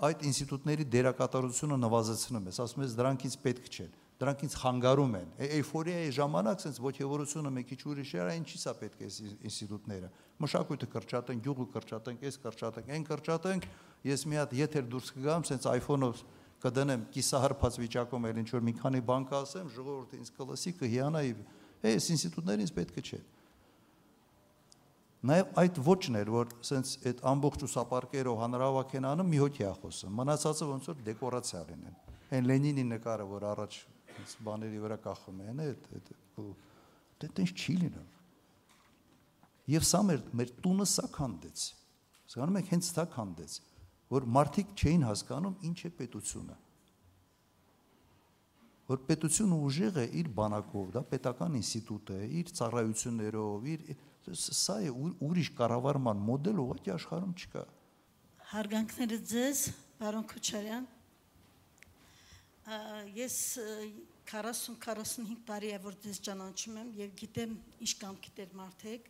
այդ 0.03 0.23
ինստիտուտների 0.29 0.85
դերակատարությունը 0.93 1.77
նվազեցնում 1.83 2.47
ես, 2.49 2.61
ասում 2.63 2.83
ես 2.83 2.95
դրանք 2.97 3.27
ինձ 3.29 3.37
պետք 3.43 3.69
չեն 3.73 3.91
դրանք 4.23 4.43
ինձ 4.45 4.55
խանգարում 4.61 5.15
են։ 5.19 5.31
Էյֆորիայի 5.43 6.11
ժամանակ 6.15 6.61
sense 6.63 6.79
ողջևորությունը 6.83 7.49
մի 7.53 7.63
քիչ 7.69 7.79
ուրիշ 7.91 8.11
էր, 8.13 8.29
այն 8.33 8.45
չի 8.47 8.59
սա 8.61 8.73
պետք 8.79 9.01
է 9.03 9.09
ինստիտուտները։ 9.49 10.09
Մշակույթը 10.43 10.87
կրճատենք, 10.93 11.43
գյուղը 11.47 11.65
կրճատենք, 11.73 12.23
այս 12.29 12.37
կրճատենք, 12.43 12.93
այն 12.93 13.05
կրճատենք։ 13.09 13.67
Ես 14.07 14.25
մի 14.29 14.39
հատ 14.39 14.55
եթեր 14.63 14.87
դուրս 14.93 15.11
կգամ, 15.17 15.45
sense 15.49 15.73
iPhone-ով 15.73 16.23
կդնեմ 16.63 17.05
կիսահարփած 17.11 17.79
վիճակում 17.83 18.27
էլ 18.29 18.41
ինչ 18.43 18.49
որ 18.53 18.63
մի 18.63 18.73
քանի 18.79 19.01
բան 19.09 19.25
կասեմ, 19.33 19.71
ժողովուրդը 19.73 20.19
ինձ 20.23 20.33
կլսի, 20.37 20.73
կհիանայի։ 20.79 21.33
Այս 21.83 22.09
ինստիտուտները 22.13 22.63
ինձ 22.63 22.73
պետք 22.79 23.01
չէ։ 23.03 23.19
Նաև 25.23 25.53
այդ 25.61 25.77
ոչն 25.87 26.17
էր, 26.19 26.29
որ 26.33 26.49
sense 26.67 26.97
այդ 27.07 27.21
ամբողջ 27.31 27.61
ուսապարկերով 27.69 28.39
հանրահավաք 28.43 28.95
են 28.99 29.05
անում, 29.07 29.29
մի 29.31 29.37
հոգի 29.39 29.63
է 29.63 29.69
խոսում։ 29.79 30.17
Մնացածը 30.19 30.67
ոնց 30.67 30.89
որ 30.91 30.97
դեկորացիա 31.07 31.61
լինեն։ 31.69 31.95
Այն 32.33 32.49
Լենինի 32.49 32.83
նկարը, 32.89 33.27
որ 33.31 33.45
առաջ 33.53 33.77
բաների 34.43 34.81
վրա 34.83 34.97
կախում 35.03 35.39
են, 35.47 35.61
այդ 35.63 35.87
այդ 35.95 36.11
դե 37.23 37.29
տենց 37.39 37.53
չի 37.63 37.75
լինում։ 37.83 38.11
Եվ 39.73 39.87
սա 39.87 40.01
մեր 40.11 40.23
մեր 40.43 40.53
տունը 40.59 40.87
սա 40.91 41.05
քանդեց։ 41.15 41.65
Հասկանում 42.23 42.59
եք, 42.59 42.69
հենց 42.73 42.87
սա 42.91 43.05
քանդեց, 43.13 43.57
որ 44.11 44.25
մարդիկ 44.35 44.71
չէին 44.75 45.05
հասկանում 45.07 45.55
ինչ 45.69 45.79
է 45.87 45.91
պետությունը։ 46.03 46.55
Որ 48.83 49.03
պետությունը 49.07 49.59
ուժեղ 49.63 49.99
է 50.03 50.05
իր 50.19 50.29
բանակով, 50.37 50.89
դա 50.97 51.03
պետական 51.13 51.53
ինստիտուտ 51.61 52.09
է, 52.11 52.19
իր 52.43 52.49
ծառայություններով, 52.59 53.67
իր 53.73 53.85
սա 54.31 54.79
է 54.87 54.91
ուրիշ 55.27 55.53
կառավարման 55.57 56.19
մոդել 56.27 56.59
ուղղակի 56.63 56.93
աշխարհում 56.95 57.33
չկա։ 57.43 57.63
Հարգանքները 58.53 59.17
ձեզ, 59.33 59.63
պարոն 59.99 60.27
Քոչարյան, 60.31 60.85
ես 62.63 63.37
40-45 64.31 65.41
տարի 65.47 65.73
է 65.75 65.79
որ 65.83 65.97
դες 65.99 66.19
ճանաչում 66.23 66.77
եմ 66.79 66.91
եւ 66.95 67.15
գիտեմ 67.19 67.57
ինչ 67.83 67.91
կամքի 67.99 68.31
դեր 68.37 68.53
մարդեք 68.59 69.09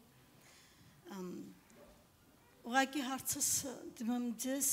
ուղղակի 2.64 3.04
հարցս 3.10 3.50
դիմեմ 4.00 4.26
ձեզ 4.42 4.70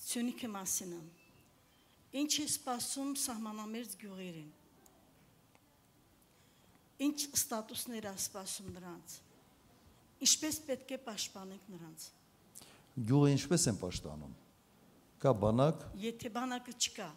Սյունիքի 0.00 0.50
մասին 0.54 0.96
ինչ 2.22 2.32
է 2.40 2.46
սպասում 2.48 3.12
սահմանամերձ 3.24 3.96
գյուղերին 4.00 4.50
ինչ 7.04 7.18
ստատուսներ 7.36 8.08
է 8.08 8.16
սպասում 8.24 8.72
նրանց 8.78 9.20
ինչպես 10.24 10.62
պետք 10.70 10.94
է 10.96 11.00
պաշտպանենք 11.08 11.68
նրանց 11.74 12.08
գյուղը 13.10 13.34
ինչպես 13.34 13.68
են 13.72 13.82
պաշտպանում 13.84 14.34
կա 15.24 15.36
բանակ 15.44 15.84
եթե 16.04 16.32
բանակը 16.38 16.74
չկա 16.78 17.10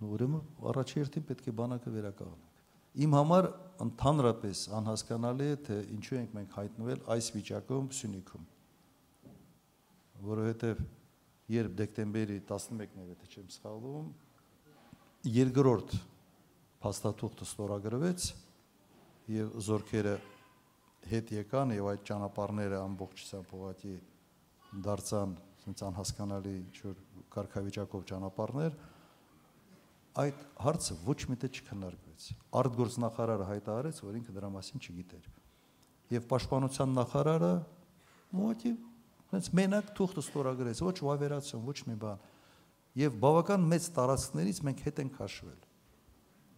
Ուրեմն 0.00 0.44
առաջերտին 0.70 1.24
պետք 1.28 1.48
է 1.50 1.52
բանակը 1.58 1.90
վերականգնենք։ 1.92 2.60
Իմ 3.04 3.14
համար 3.18 3.48
ընդհանրապես 3.84 4.62
անհասկանալի 4.78 5.48
է 5.50 5.58
թե 5.66 5.76
ինչու 5.96 6.16
ենք 6.20 6.32
մենք 6.38 6.54
հայտնվել 6.56 7.02
այս 7.14 7.28
վիճակում 7.34 7.90
Սյունիքում։ 7.98 8.46
Որովհետև 10.30 10.80
երբ 11.52 11.76
դեկտեմբերի 11.80 12.38
11-ն 12.48 12.80
էր, 12.80 13.12
եթե 13.12 13.28
չեմ 13.34 13.52
սխալվում, 13.56 14.08
երկրորդ 15.36 15.94
փաստաթուղթը 16.80 17.48
ստորագրվեց 17.50 18.26
եւ 19.36 19.54
զորքերը 19.68 20.14
հետ 21.08 21.30
եկան 21.40 21.74
եւ 21.74 21.86
այդ 21.90 22.02
ճանապարհները 22.10 22.80
ամբողջությամբ 22.80 23.52
ուղղակի 23.56 23.94
դարձան 24.84 25.34
ցած 25.60 25.82
անհասկանալի 25.86 26.52
ինչ 26.60 26.76
որ 26.84 27.00
կարգավիճակով 27.34 28.04
ճանապարհներ 28.10 28.76
այդ 30.20 30.40
հարցը 30.64 30.96
ոչ 31.06 31.18
մի 31.30 31.36
տեղ 31.40 31.58
չքննարկվեց։ 31.60 32.24
Արտգործնախարարը 32.60 33.46
հայտարարեց, 33.50 34.00
որ 34.04 34.16
ինքը 34.20 34.34
դրա 34.36 34.50
մասին 34.56 34.82
չգիտեր։ 34.84 35.28
Եվ 36.10 36.26
պաշտպանության 36.30 36.94
նախարարը 36.98 37.52
ուղղակի 38.40 38.72
հենց 39.30 39.50
մենակ 39.60 39.92
թուղթը 40.00 40.24
ստորագրեց, 40.26 40.82
ոչ 40.82 40.96
վավերացում, 41.06 41.66
ոչ 41.70 41.78
մի 41.86 41.96
բան։ 42.02 42.24
Եվ 43.00 43.18
բավական 43.22 43.66
մեծ 43.70 43.86
տարածքներից 44.00 44.60
մենք 44.66 44.82
հետ 44.88 45.00
ենք 45.04 45.14
քաշվել։ 45.20 45.60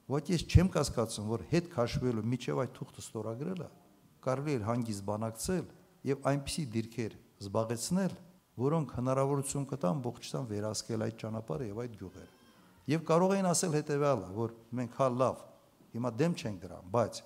Ուղղակի 0.09 0.33
ես 0.33 0.44
չեմ 0.48 0.72
կասկածում, 0.72 1.28
որ 1.33 1.44
հետ 1.52 1.68
քաշվելու 1.76 2.24
միջև 2.33 2.62
այդ 2.62 2.72
թուղթը 2.78 3.05
ստորագրելը 3.05 3.68
կարելի 4.26 4.54
էր 4.56 4.66
հանգիստ 4.68 5.04
բանակցել 5.08 5.66
եւ 6.12 6.28
այնպիսի 6.32 6.64
դիրքեր 6.76 7.16
զբաղեցնել, 7.42 8.14
որոնք 8.62 8.94
հնարավորություն 8.98 9.66
կտան 9.72 10.02
ողջության 10.06 10.48
վերահսկել 10.52 11.04
այդ 11.06 11.18
ճանապարհը 11.22 11.68
եւ 11.72 11.82
այդ 11.82 11.96
գյուղերը։ 12.02 12.32
Եվ 12.92 13.04
կարող 13.08 13.35
էին 13.37 13.48
ասել 13.52 13.76
հետեւյալը, 13.78 14.28
որ 14.37 14.54
մենք 14.78 14.96
հա 14.98 15.08
լավ, 15.22 15.42
հիմա 15.92 16.11
դեմ 16.22 16.35
չենք 16.42 16.62
դրան, 16.62 16.88
բայց 16.92 17.20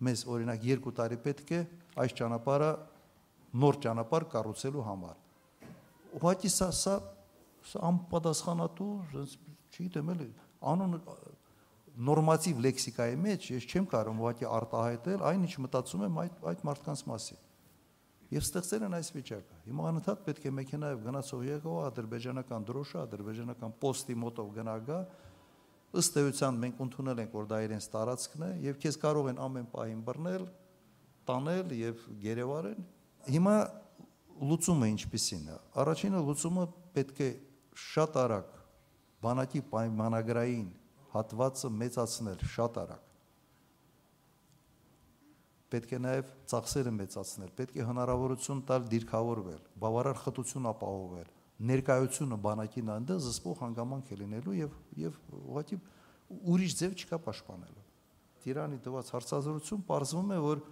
մեզ 0.00 0.22
օրինակ 0.30 0.66
2 0.70 0.92
տարի 1.00 1.18
պետք 1.26 1.50
է 1.50 1.60
այս 2.00 2.14
ճանապարհը 2.20 2.70
նոր 3.60 3.78
ճանապարհ 3.84 4.26
կառուցելու 4.34 4.84
համար։ 4.86 5.16
Ուղղակի 6.20 6.50
սա 6.54 6.68
սա 6.80 6.94
սա 7.70 7.82
անպատասխանատու, 7.90 8.92
չգիտեմ 9.70 10.12
էլի, 10.14 10.28
անուն 10.70 10.96
նորմատիվ 12.00 12.60
լեքսիկայի 12.64 13.16
մեջ 13.20 13.46
ես 13.56 13.68
չեմ 13.70 13.86
կարող 13.92 14.20
ուղղակի 14.20 14.46
արտահայտել 14.56 15.24
այն 15.30 15.46
ինչ 15.46 15.54
մտածում 15.66 16.04
եմ 16.06 16.20
այդ 16.24 16.44
այդ 16.50 16.62
մարդկանց 16.70 17.02
մասին 17.10 17.40
եւ 18.30 18.44
ստեղծել 18.46 18.84
են 18.86 18.94
այս 18.94 19.08
վիճակը։ 19.16 19.56
Հիմա 19.66 19.86
անընդհատ 19.90 20.20
պետք 20.26 20.44
է 20.46 20.50
մեքենայով 20.54 21.00
գնացող 21.06 21.40
եղող 21.48 21.78
ադրբեջանական 21.88 22.66
դրոշը, 22.68 22.98
ադրբեջանական 23.00 23.72
պոստի 23.82 24.16
մոտով 24.22 24.52
գնագա, 24.54 24.98
ըստ 26.00 26.18
էության 26.20 26.60
մենք 26.62 26.82
ընդունել 26.86 27.22
ենք, 27.24 27.32
որ 27.34 27.48
դա 27.50 27.58
իրենց 27.66 27.88
տարածքն 27.90 28.44
է 28.46 28.50
եւ 28.68 28.78
քեզ 28.84 28.98
կարող 29.02 29.30
են 29.32 29.40
ամեն 29.50 29.66
պահին 29.74 30.04
բռնել, 30.06 30.44
տանել 31.26 31.74
եւ 31.80 32.04
գերեվարել։ 32.22 32.84
Հիմա 33.34 33.56
լուծումը 34.50 34.90
ինչպեսին 34.94 35.50
է։ 35.50 35.56
Առաջինը 35.82 36.20
լուծումը 36.30 36.66
պետք 36.94 37.18
է 37.26 37.30
շատ 37.90 38.20
արագ 38.22 38.54
բանակի 39.26 39.62
պայմանագրային 39.74 40.68
հատվածը 41.14 41.70
մեծացնել 41.80 42.44
շատ 42.54 42.82
արագ 42.84 43.06
պետք 45.70 45.92
է 45.94 45.98
նաև 46.02 46.30
ծախսերը 46.50 46.92
մեծացնել, 46.96 47.50
պետք 47.58 47.76
է 47.78 47.84
հնարավորություն 47.86 48.62
տալ 48.66 48.86
դիրքավորվել, 48.90 49.60
բավարար 49.82 50.18
խտություն 50.24 50.66
ապահովել, 50.70 51.28
ներկայությունը 51.70 52.38
բանակին 52.46 52.90
այնտեղ 52.96 53.20
զսպող 53.26 53.60
հանգամանք 53.60 54.10
է 54.10 54.18
լինելու 54.20 54.56
եւ 54.58 54.74
եւ 55.04 55.20
ուղղակի 55.38 55.78
ուրիշ 56.50 56.76
ձև 56.80 56.96
չկա 56.98 57.18
պաշտպանելու։ 57.26 57.86
Տիրանի 58.40 58.78
տված 58.86 59.10
հարցազրույցում 59.14 59.80
ողջվում 59.90 60.30
է, 60.30 60.38
որ 60.40 60.62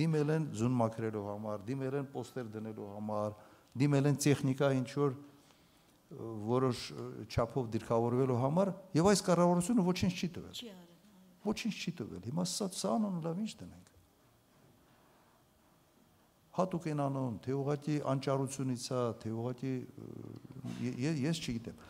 դիմել 0.00 0.32
են 0.36 0.44
զուն 0.60 0.76
մաքրելու 0.80 1.24
համար, 1.26 1.62
դիմել 1.66 1.96
են 2.00 2.08
պոստեր 2.14 2.50
դնելու 2.54 2.90
համար, 2.94 3.32
դիմել 3.80 4.10
են 4.10 4.20
տեխնիկա 4.24 4.68
ինչ 4.80 4.90
որ 5.00 5.16
որոշ 6.10 6.86
չափով 7.30 7.68
դիրքավորվելու 7.76 8.40
համար 8.40 8.72
եւ 8.98 9.10
այս 9.12 9.22
կառավարությունը 9.30 9.86
ոչինչ 9.90 10.14
չի 10.16 10.28
տվել։ 10.36 10.56
Չի 10.58 10.70
արել։ 10.70 10.88
Ոչինչ 11.50 11.74
չի 11.80 11.92
տվել։ 12.00 12.26
Հիմա 12.30 12.46
սա 12.50 12.68
անուն 12.96 13.22
լավ 13.26 13.40
ինչ 13.46 13.52
դնենք 13.60 13.90
հատուկ 16.60 16.86
են 16.90 17.00
անում, 17.04 17.34
թե 17.44 17.54
ուղղակի 17.56 17.96
անճարությունից 18.10 18.84
է, 18.90 19.00
թե 19.22 19.32
ուղղակի 19.38 19.72
ես 21.30 21.40
չգիտեմ։ 21.40 21.82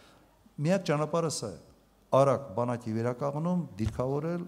Միակ 0.66 0.86
ճանապարհը 0.90 1.30
սա 1.36 1.50
է։ 1.50 1.60
Արագ 2.20 2.48
բանակի 2.58 2.94
վերականգնում, 2.96 3.62
դիրքավորել 3.80 4.44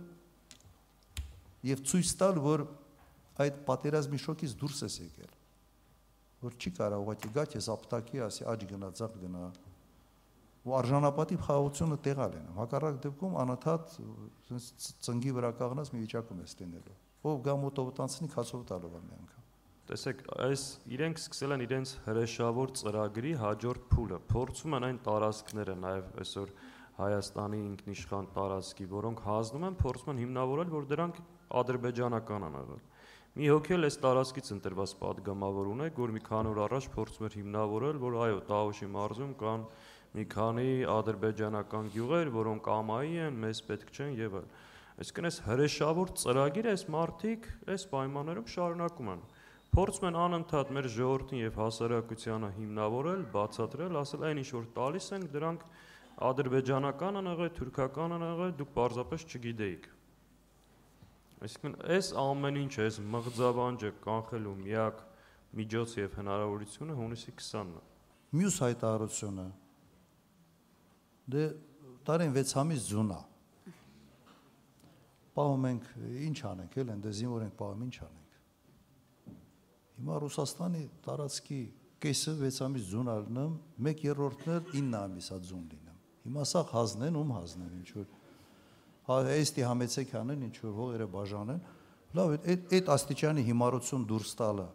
եւ 1.73 1.85
ցույց 1.89 2.13
տալ, 2.21 2.41
որ 2.45 2.65
այդ 3.43 3.61
պատերազմի 3.69 4.21
շոկից 4.27 4.57
դուրս 4.61 4.83
ես 4.85 4.99
եկել։ 5.07 5.33
Որ 6.43 6.57
չի 6.59 6.71
կարող 6.79 7.03
ուղղակի 7.05 7.31
գա 7.37 7.45
քեզ 7.53 7.69
ապտակի, 7.77 8.23
ասի 8.27 8.47
աճ 8.53 8.65
գնա, 8.73 8.89
ցախ 8.99 9.15
գնա։ 9.23 9.43
Ու 10.63 10.75
արժանապատիվ 10.79 11.45
խաղաղությունը 11.47 11.99
տեղալ 12.07 12.35
են։ 12.39 12.51
Հակառակ 12.59 12.99
դեպքում 13.07 13.39
անընդհատ 13.43 13.95
ծնգի 15.07 15.33
վրա 15.39 15.51
կաղնած 15.63 15.93
մի 15.95 16.03
վիճակում 16.03 16.43
ես 16.43 16.59
տենելու։ 16.63 16.99
Ով 17.23 17.41
գա 17.47 17.55
մոտով 17.63 17.89
տանցնի 17.99 18.29
քացով 18.35 18.63
տալով 18.71 18.95
ամեն 18.99 19.17
անգամ։ 19.23 19.43
Տեսեք, 19.93 20.21
այս 20.47 20.63
իրենք 20.95 21.19
սկսել 21.19 21.55
են 21.57 21.63
իրենց 21.67 21.91
հրեշավոր 22.07 22.73
ծրագրի 22.79 23.33
հաջորդ 23.43 23.89
փուլը։ 23.93 24.19
Փորձում 24.31 24.77
են 24.79 24.87
այն 24.89 25.01
տարածքները, 25.09 25.75
նաև 25.83 26.13
այսօր 26.23 26.53
Հայաստանի 27.03 27.59
ինքնիշխան 27.67 28.27
տարածքի, 28.37 28.87
որոնք 28.93 29.23
հանձնում 29.27 29.67
են, 29.69 29.77
փորձում 29.83 30.11
են 30.13 30.23
հիմնավորել, 30.23 30.73
որ 30.73 30.89
դրանք 30.93 31.21
ադրբեջանական 31.63 32.47
են 32.47 32.59
եղել։ 32.61 32.83
Մի 33.33 33.47
հոգի 33.49 33.73
էլ 33.79 33.89
այս 33.89 33.97
տարածքից 34.03 34.49
ընտրված 34.53 34.91
падգամավոր 35.01 35.69
ունե, 35.73 35.85
որ 35.97 36.11
մի 36.13 36.21
քանի 36.27 36.51
օր 36.51 36.59
առաջ 36.67 36.89
փորձում 36.93 37.27
էր 37.29 37.37
հիմնավորել, 37.39 38.01
որ 38.03 38.17
այո, 38.27 38.41
Տաուշի 38.51 38.89
մարզում 38.93 39.31
կան 39.41 39.63
մի 40.19 40.25
քանի 40.35 40.67
ադրբեջանական 40.93 41.89
գյուղեր, 41.95 42.31
որոնք 42.35 42.69
ամայի 42.75 43.15
են, 43.27 43.39
մեզ 43.45 43.63
պետք 43.71 43.95
չեն 43.97 44.13
եւ 44.19 44.37
այլ։ 44.43 44.51
Այսինքն 45.01 45.29
այս 45.31 45.39
հրեշավոր 45.47 46.13
ծրագիրը 46.21 46.75
այս 46.77 46.85
մարտիկ 46.93 47.49
այս 47.73 47.87
պայմաններում 47.95 48.53
շարունակում 48.53 49.11
են։ 49.17 49.25
Փորձում 49.73 50.09
են 50.13 50.21
անընդհատ 50.27 50.77
մեր 50.77 50.91
ժողովրդին 50.93 51.43
եւ 51.47 51.59
հասարակությանը 51.63 52.53
հիմնավորել, 52.61 53.25
բացատրել, 53.33 53.99
ասել 54.03 54.29
այն 54.29 54.45
ինչ 54.45 54.51
որ 54.61 54.69
տալիս 54.77 55.09
ենք, 55.17 55.33
դրանք 55.33 55.67
ադրբեջանական 56.29 57.23
են 57.23 57.33
եղել, 57.33 57.53
թուրքական 57.57 58.17
են 58.21 58.29
եղել, 58.29 58.57
դուք 58.61 58.77
պարզապես 58.77 59.29
չգիտեիք։ 59.33 59.91
Այսինքն 61.43 61.75
այս 61.97 62.09
ամեն 62.23 62.59
ինչը, 62.63 62.85
այս 62.87 62.99
մղձավանջը 63.13 63.91
կանխելու 64.05 64.55
միակ 64.63 65.01
միջոցը 65.59 65.99
եւ 66.03 66.15
հնարավորությունը 66.21 66.95
հունիսի 67.01 67.35
20-ն 67.41 67.73
է։ 67.73 67.83
Մյուս 68.39 68.59
հայտարարությունը 68.63 69.47
դե 71.33 71.43
տարին 72.07 72.33
6 72.39 72.55
ամիս 72.63 72.87
ձունա։ 72.93 73.19
Պահում 75.33 75.67
ենք, 75.73 75.85
ինչ 76.29 76.39
անենք, 76.53 76.79
էլ 76.83 76.93
են 76.93 77.03
դե 77.03 77.13
զինվոր 77.19 77.45
ենք 77.47 77.55
պահում, 77.59 77.85
ինչ 77.89 77.97
անենք։ 78.07 78.33
Հիմա 79.99 80.17
Ռուսաստանի 80.23 80.83
տարածքի 81.07 81.61
կեսը 82.03 82.35
6 82.43 82.65
ամիս 82.67 82.89
ձուն 82.93 83.13
առնեմ, 83.13 83.53
1/3-ն 83.93 84.51
էլ 84.57 84.67
9 84.73 84.99
ամիսա 85.03 85.39
ձուն 85.49 85.65
լինեմ։ 85.73 85.99
Հիմա 86.23 86.45
սա 86.53 86.63
հազնեն, 86.73 87.19
ում 87.23 87.33
հազնեն, 87.37 87.73
ինչ 87.83 87.89
որ 87.99 88.11
հա 89.09 89.17
էստի 89.37 89.65
համեցեք 89.67 90.15
անեն, 90.23 90.45
ինչ 90.49 90.57
որ 90.63 90.75
հողերը 90.79 91.09
բաժանեն։ 91.17 91.61
Լավ, 92.13 92.33
այդ 92.53 92.73
այդ 92.77 92.91
աստիճանի 92.93 93.43
հիմարություն 93.49 94.07
դուրս 94.11 94.33
տալը 94.39 94.69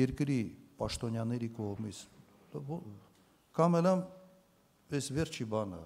երկրի 0.00 0.40
պաշտոնյաների 0.80 1.48
կողմից 1.58 1.98
կամ 3.60 3.76
էլ 3.80 3.88
այս 3.90 5.08
վերջի 5.16 5.46
բանը 5.50 5.80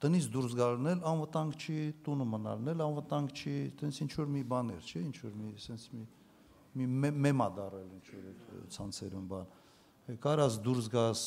տնից 0.00 0.26
դուրս 0.32 0.56
գալն 0.56 0.90
էլ 0.90 1.02
անվտանգ 1.10 1.56
չի, 1.60 1.76
տունը 2.04 2.26
մնալն 2.32 2.70
էլ 2.72 2.82
անվտանգ 2.86 3.32
չի, 3.36 3.54
տենց 3.80 3.98
ինչ 4.04 4.12
որ 4.16 4.30
մի 4.32 4.42
բաներ, 4.52 4.80
չէ, 4.80 5.02
ինչ 5.10 5.16
որ 5.20 5.34
մի 5.40 5.50
sense 5.60 5.90
մի 5.92 6.86
մի 7.00 7.10
մեմա 7.26 7.48
դարել 7.56 7.88
ինչ 7.98 8.06
որ 8.14 8.64
ցանցերում 8.76 9.26
բան 9.30 10.18
կարաս 10.24 10.56
դուրս 10.64 10.88
գաս 10.94 11.22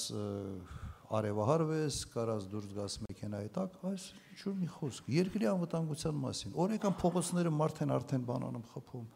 արևահարվես, 1.20 1.98
կարաս 2.14 2.46
դուրս 2.54 2.76
գաս 2.78 2.98
մեքենայի 3.06 3.50
տակ, 3.58 3.80
այս 3.94 4.06
ինչ-որ 4.34 4.56
մի 4.60 4.70
խոսք 4.74 5.10
երկրի 5.14 5.50
անվտանգության 5.54 6.20
մասին։ 6.24 6.56
Օրեկան 6.64 6.96
փողոցները 7.04 7.52
մարդեն 7.64 7.96
արդեն 7.98 8.28
բանանում 8.30 8.68
խփում։ 8.74 9.08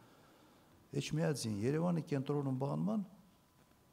Էջմիածին 1.01 1.55
Երևանի 1.67 2.03
կենտրոնում 2.11 2.59
բանման 2.61 3.05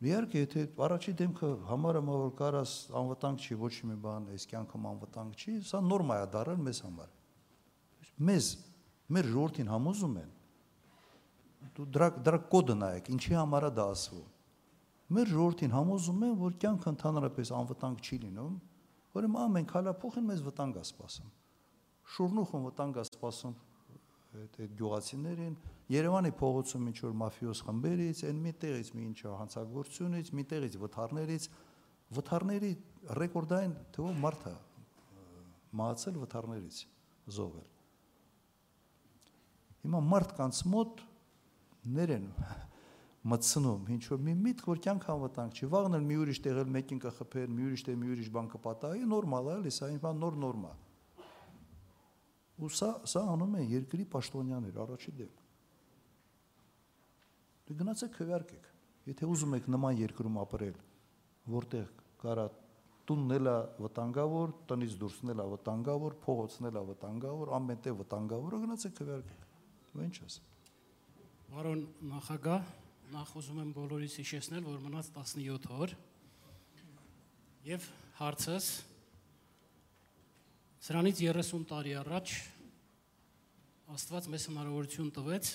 Իհարկե, 0.04 0.40
եթե 0.42 0.62
առաջի 0.84 1.12
դեմքը 1.16 1.48
համարը 1.64 2.00
որ 2.04 2.32
կարաս 2.36 2.72
անվտանգ 2.98 3.44
չի, 3.44 3.54
ոչ 3.62 3.74
մի 3.88 3.94
բան, 4.04 4.26
այս 4.34 4.44
կյանքում 4.50 4.88
անվտանգ 4.90 5.38
չի, 5.40 5.54
սա 5.64 5.80
նորմա 5.80 6.18
է 6.20 6.26
դարել 6.34 6.58
մեզ 6.66 6.80
համար։ 6.84 7.12
Մեզ 8.28 8.48
մեր 9.16 9.30
ժողովրդին 9.30 9.70
համոզում 9.72 10.18
են, 10.20 10.34
դու 11.78 11.86
դրա 11.94 12.08
դրա 12.26 12.40
կոդը 12.52 12.76
նայեք, 12.82 13.10
ինչի 13.14 13.38
համար 13.38 13.68
է 13.70 13.72
դա 13.78 13.86
ասվում։ 13.94 14.28
Մեր 15.12 15.30
ժողովրդին 15.34 15.74
համոզում 15.74 16.22
են, 16.24 16.34
որ 16.40 16.54
կյանքը 16.64 16.90
ընդհանրապես 16.94 17.50
անվտանգ 17.58 18.04
չի 18.04 18.18
լինում, 18.24 18.54
որ 19.14 19.26
ամեն 19.44 19.66
քալափոխին 19.68 20.28
մեզ 20.30 20.40
վտանգ 20.48 20.78
է 20.80 20.84
սպասում։ 20.88 21.32
Շուրնուխում 22.14 22.64
վտանգ 22.68 22.96
է 22.96 23.04
սպասում 23.04 23.54
այդ 24.34 24.56
այդ 24.64 24.72
գյուղացիներին 24.80 25.54
Երևանի 25.94 26.30
փողոցում 26.40 26.86
ինչ 26.90 26.96
որ 27.04 27.12
մաֆիոս 27.20 27.60
խմբերից, 27.68 28.20
այն 28.24 28.38
միտեղից 28.44 28.88
մի 28.96 29.02
ինչ 29.04 29.18
հանցագործությունից, 29.40 30.30
միտեղից 30.38 30.78
վթարներից, 30.80 31.48
վթարների 32.18 32.72
ռեկորդային 33.20 33.74
թվով 33.94 34.18
մարդ 34.24 34.46
է 34.48 34.54
մահացել 35.80 36.18
վթարներից 36.24 36.80
զոհվել։ 37.36 37.68
Հիմա 39.84 40.00
մարդկանց 40.08 40.60
մոտ 40.72 41.04
ներեն 41.94 42.28
մտցնում 43.32 43.86
ինչ 43.94 44.02
որ 44.10 44.22
մի 44.24 44.34
միտք 44.44 44.66
որ 44.68 44.80
կյանք 44.84 45.06
անվտանգ 45.14 45.58
չի 45.60 45.68
վաղն 45.74 45.96
էլ 45.98 46.08
մի 46.08 46.16
ուրիշ 46.24 46.40
տեղել 46.44 46.72
մեկին 46.74 47.00
կխփել 47.04 47.54
մի 47.54 47.68
ուրիշ 47.68 47.84
տեղ 47.86 47.96
մի 48.00 48.10
ուրիշ 48.14 48.28
բան 48.34 48.50
կպատահի 48.54 49.06
նորմալ 49.12 49.48
է 49.54 49.56
լսա 49.64 49.88
այն 49.88 50.00
բան 50.04 50.20
նոր 50.24 50.36
նորմա 50.44 50.72
ու 52.64 52.70
սա 52.80 52.90
սա 53.14 53.22
անում 53.34 53.56
են 53.60 53.64
երկրի 53.72 54.04
պաշտոնյաներ 54.12 54.76
առաջի 54.84 55.14
դեպք 55.22 55.40
դու 57.64 57.78
գնացեք 57.80 58.12
քվարկեք 58.18 58.68
եթե 59.08 59.30
ուզում 59.34 59.56
եք 59.60 59.72
նման 59.72 59.98
երկրում 60.04 60.38
ապրել 60.44 60.76
որտեղ 61.54 61.88
կարա 62.24 62.46
տունն 63.04 63.34
էլա 63.36 63.54
վտանգավոր, 63.84 64.52
տնից 64.68 64.94
դուրսն 65.00 65.32
էլա 65.34 65.44
վտանգավոր, 65.50 66.14
փողոցն 66.24 66.68
էլա 66.70 66.82
վտանգավոր, 66.88 67.50
ամենտեղ 67.58 67.98
վտանգավոր, 67.98 68.56
գնացեք 68.62 68.94
քվարկեք։ 69.00 69.42
Ու 69.94 70.04
ինչ 70.04 70.16
ասեմ։ 70.24 70.46
Պարոն 71.50 71.82
նախագահ, 72.14 72.70
նախ 73.12 73.30
ուզում 73.38 73.60
եմ 73.60 73.70
բոլորիս 73.76 74.14
հիշեցնել, 74.20 74.64
որ 74.64 74.80
մնաց 74.84 75.10
17 75.12 75.68
օր 75.74 75.92
եւ 77.68 77.86
հարցս 78.20 78.68
սրանից 80.88 81.22
30 81.26 81.64
տարի 81.70 81.94
առաջ 82.00 82.34
Աստված 83.94 84.26
մեզ 84.32 84.44
հնարավորություն 84.48 85.10
տվեց 85.18 85.48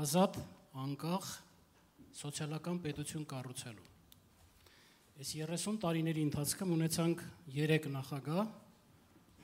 ազատ, 0.00 0.36
անկախ 0.84 1.30
սոցիալական 2.20 2.78
պետություն 2.84 3.26
կառուցելու։ 3.32 3.88
Այս 5.20 5.32
30 5.42 5.80
տարիների 5.82 6.22
ընթացքում 6.28 6.74
ունեցանք 6.76 7.24
3 7.56 7.90
նախագահ 7.96 8.54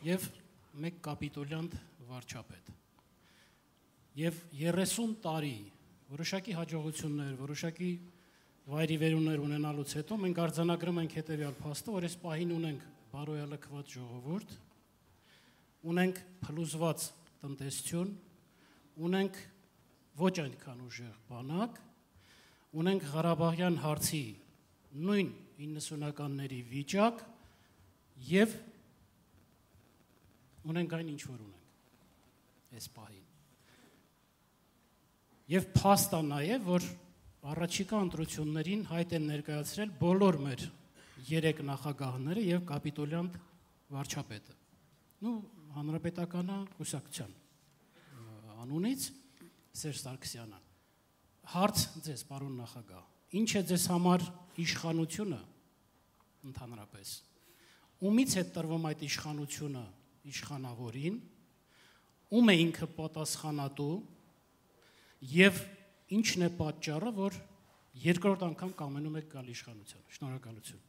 եւ 0.06 0.28
1 0.86 1.00
կապիտոլյանտ 1.08 1.76
վարչապետ 2.06 2.70
եւ 4.16 4.38
30 4.56 5.16
տարի 5.26 5.56
որոշակի 6.12 6.54
հաջողություններ, 6.56 7.32
որոշակի 7.40 7.90
վայրի 8.66 8.96
վերումներ 9.02 9.42
ունենալուց 9.42 9.94
հետո 9.98 10.18
մենք 10.22 10.38
արձանագրում 10.44 11.00
ենք 11.02 11.16
հետեւյալ 11.18 11.56
փաստը, 11.62 11.94
որ 11.96 12.06
այս 12.06 12.16
պահին 12.22 12.54
ունենք 12.56 12.86
բարոյալքված 13.12 13.94
ժողովուրդ, 13.96 14.54
ունենք 15.86 16.20
փլուզված 16.46 17.06
տնտեսություն, 17.42 18.10
ունենք 19.06 19.40
ոչ 20.18 20.34
այնքան 20.46 20.82
ուժեղ 20.86 21.16
բանակ, 21.30 21.78
ունենք 22.76 23.06
Ղարաբաղյան 23.12 23.78
հարցի 23.82 24.24
նույն 25.06 25.30
90-ականների 25.60 26.58
վիճակ 26.70 27.22
եւ 28.30 28.56
ունենք 30.66 30.96
այն 30.98 31.14
ինչ 31.14 31.22
որ 31.30 31.40
ունենք 31.46 32.76
այս 32.76 32.90
պահին 32.96 33.24
Եվ 35.46 35.66
փաստա 35.76 36.20
նաև, 36.26 36.66
որ 36.66 36.86
առաջիկա 37.46 37.98
ընտրություններին 38.06 38.84
հայտ 38.90 39.16
են 39.18 39.26
ներկայացրել 39.30 39.90
բոլոր 40.00 40.38
մեր 40.42 40.62
երեք 41.30 41.60
նախագահները 41.70 42.46
եւ 42.46 42.64
կապիտոլյանտ 42.70 43.36
վարչապետը։ 43.94 44.56
Ну, 45.22 45.34
հանրապետականը 45.76 46.56
կուսակցության 46.78 47.36
անունից 48.66 49.06
Սերժ 49.76 50.00
Սարգսյանը։ 50.02 50.58
Հարց 51.52 51.82
ձեզ, 52.02 52.22
պարոն 52.26 52.54
նախագահ, 52.58 53.04
ինչ 53.38 53.50
է 53.60 53.62
ձեզ 53.70 53.84
համար 53.92 54.24
իշխանությունը 54.64 55.38
ընդհանրապես։ 56.50 57.12
Ումից 58.10 58.34
է 58.40 58.44
տրվում 58.56 58.88
այդ 58.90 59.04
իշխանությունը 59.06 59.84
իշխանավորին, 60.32 61.20
ում 62.36 62.50
է 62.50 62.56
ինքը 62.66 62.88
պատասխանատու 62.96 63.94
Եվ 65.26 65.60
ինչն 66.16 66.46
է 66.46 66.50
պատճառը, 66.58 67.10
որ 67.16 67.38
երկրորդ 68.04 68.44
անգամ 68.46 68.74
կամենում 68.78 69.16
եք 69.22 69.28
գալ 69.32 69.48
իշխանության։ 69.54 70.04
Շնորհակալություն։ 70.16 70.82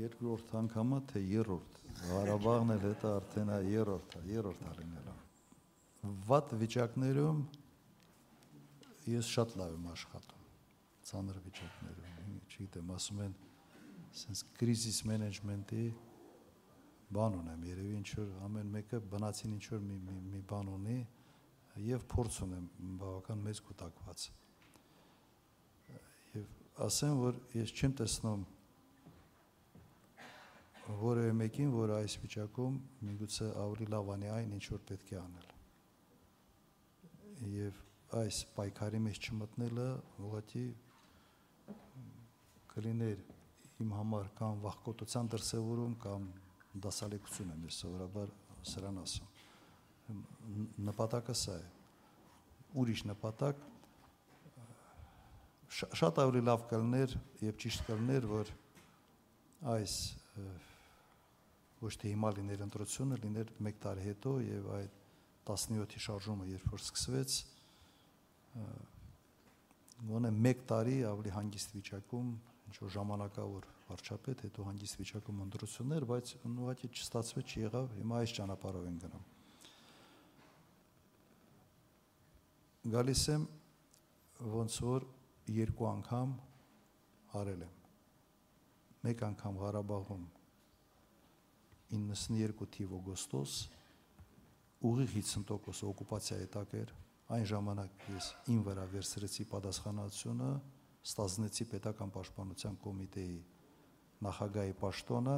Երկրորդ 0.00 0.54
անգամը 0.60 1.00
թե 1.10 1.22
երրորդ։ 1.30 1.80
Ղարաբաղն 2.00 2.74
էլ 2.76 2.84
հետը 2.86 3.10
արդեն 3.18 3.50
է 3.50 3.58
երրորդը, 3.74 4.22
երրորդ 4.30 4.62
արինելա։ 4.70 5.16
Վատ 6.30 6.54
վիճակներում 6.62 7.42
ես 9.10 9.30
շատ 9.34 9.56
լավ 9.60 9.76
եմ 9.76 9.86
աշխատում։ 9.90 10.44
Ցաներ 11.10 11.40
վիճակներում, 11.44 12.34
չգիտեմ, 12.46 12.92
ասում 12.96 13.22
են 13.26 13.34
sense 14.14 14.44
crisis 14.58 15.02
management-ի 15.06 15.90
բան 17.14 17.36
ունեմ, 17.40 17.64
երևի 17.70 17.94
ինչ 18.00 18.10
որ 18.18 18.30
ամեն 18.46 18.70
մեկը 18.74 19.00
բնացին 19.12 19.56
ինչ 19.56 19.64
որ 19.70 19.82
մի 19.86 19.96
մի, 20.06 20.16
մի 20.30 20.40
բան 20.50 20.70
ունի, 20.74 20.98
եւ 21.78 22.04
փորձ 22.10 22.38
ունեմ 22.46 22.64
բավական 23.00 23.44
մեծ 23.46 23.60
կուտակված։ 23.66 24.24
Եվ 26.34 26.48
ասեմ, 26.86 27.20
որ 27.20 27.38
ես 27.54 27.74
չեմ 27.76 27.94
տեսնում 28.00 28.42
որևէ 31.00 31.32
մեկին, 31.38 31.70
որ 31.74 31.94
այս 32.00 32.16
վիճակում 32.24 32.78
միգուցե 33.06 33.48
ավելի 33.64 33.86
լավ 33.94 34.12
անի 34.16 34.30
այն, 34.34 34.54
ինչ 34.58 34.64
որ 34.74 34.84
պետք 34.90 35.12
է 35.14 35.18
անել։ 35.20 35.48
Եվ 37.54 37.82
այս 38.20 38.38
պայքարի 38.56 39.00
մեջ 39.06 39.20
չմտնելը 39.30 39.88
ուղղակի 40.26 40.66
կլիներ 42.74 43.22
իմ 43.84 43.92
համար 43.96 44.32
կամ 44.40 44.62
վախկոտության 44.66 45.30
դրսևորում 45.34 45.94
կամ 46.04 46.30
դասալեկություն 46.86 47.54
եմ 47.54 47.68
ես 47.70 47.82
սովորաբար 47.84 48.34
սրան 48.72 49.04
ասում։ 49.04 49.29
Նպատակը 50.90 51.36
սա 51.36 51.58
է։ 51.60 51.66
Ուրիշ 52.80 53.04
նպատակ 53.10 53.66
շատ 55.70 56.18
ավելի 56.24 56.42
լավ 56.48 56.66
կլներ 56.70 57.14
եւ 57.44 57.58
ճիշտ 57.62 57.86
կլներ, 57.86 58.26
որ 58.30 58.50
այս 59.70 59.94
ոչ 61.80 61.92
թե 62.02 62.12
հիմա 62.12 62.30
լիներ 62.36 62.64
ընտրությունը, 62.66 63.18
լիներ 63.22 63.52
1 63.70 63.78
տարի 63.84 64.06
հետո 64.08 64.34
եւ 64.44 64.68
այդ 64.76 64.98
17-ի 65.50 66.02
շարժումը 66.04 66.48
երբ 66.50 66.66
որ 66.74 66.82
սկսվեց, 66.84 67.36
գոնե 70.10 70.32
1 70.52 70.64
տարի 70.70 70.96
ավելի 71.10 71.34
հանգիստ 71.38 71.74
վիճակում, 71.78 72.30
ինչ 72.70 72.76
որ 72.84 72.94
ժամանակավոր 72.98 73.68
վարչապետ, 73.88 74.46
հետո 74.46 74.70
հանգիստ 74.70 75.00
վիճակում 75.00 75.42
ընտրություններ, 75.46 76.08
բայց 76.10 76.34
ուղղակի 76.50 76.90
չստացվեց, 76.94 77.54
չեղավ, 77.56 77.92
հիմա 78.00 78.20
այս 78.20 78.34
ճանապարհով 78.40 78.90
են 78.90 78.98
գնում։ 79.06 79.24
Գալիս 82.80 83.22
եմ 83.28 83.42
ոնց 84.40 84.74
որ 84.80 85.04
երկու 85.52 85.86
անգամ 85.88 86.30
արել 87.36 87.64
եմ։ 87.66 87.72
Մեկ 89.04 89.24
անգամ 89.26 89.56
Ղարաբաղում 89.60 90.22
92 91.92 92.68
թիվ 92.76 92.94
օգոստոս 92.98 93.56
ուղիղ 94.90 95.12
50% 95.12 95.90
օկուպացիայի 95.90 96.48
տակ 96.54 96.72
էր 96.80 96.94
այն 97.36 97.44
ժամանակ 97.50 98.06
ես 98.14 98.28
ին 98.54 98.62
վրա 98.70 98.86
վերցրեցի 98.94 99.46
պատասխանատվությունը 99.50 100.48
ստազնեցի 101.10 101.66
պետական 101.74 102.14
պաշտպանության 102.16 102.78
կոմիտեի 102.86 103.34
նախագահի 104.24 104.72
պաշտոնը 104.80 105.36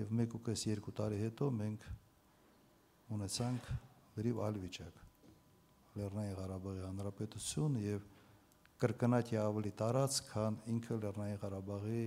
եւ 0.00 0.16
1.5-2 0.16 0.96
տարի 1.02 1.20
հետո 1.26 1.50
մենք 1.60 1.86
ունեցանք 3.18 3.70
լրիվ 4.16 4.42
այլ 4.48 4.58
վիճակ 4.64 5.07
Լեռնային 5.98 6.38
Ղարաբաղի 6.38 6.82
հանրապետություն 6.86 7.78
եւ 7.84 8.08
կրկնակի 8.78 9.38
ավելի 9.42 9.72
տարած, 9.82 10.18
քան 10.32 10.58
ինքը 10.74 10.98
Լեռնային 11.04 11.40
Ղարաբաղի 11.44 12.02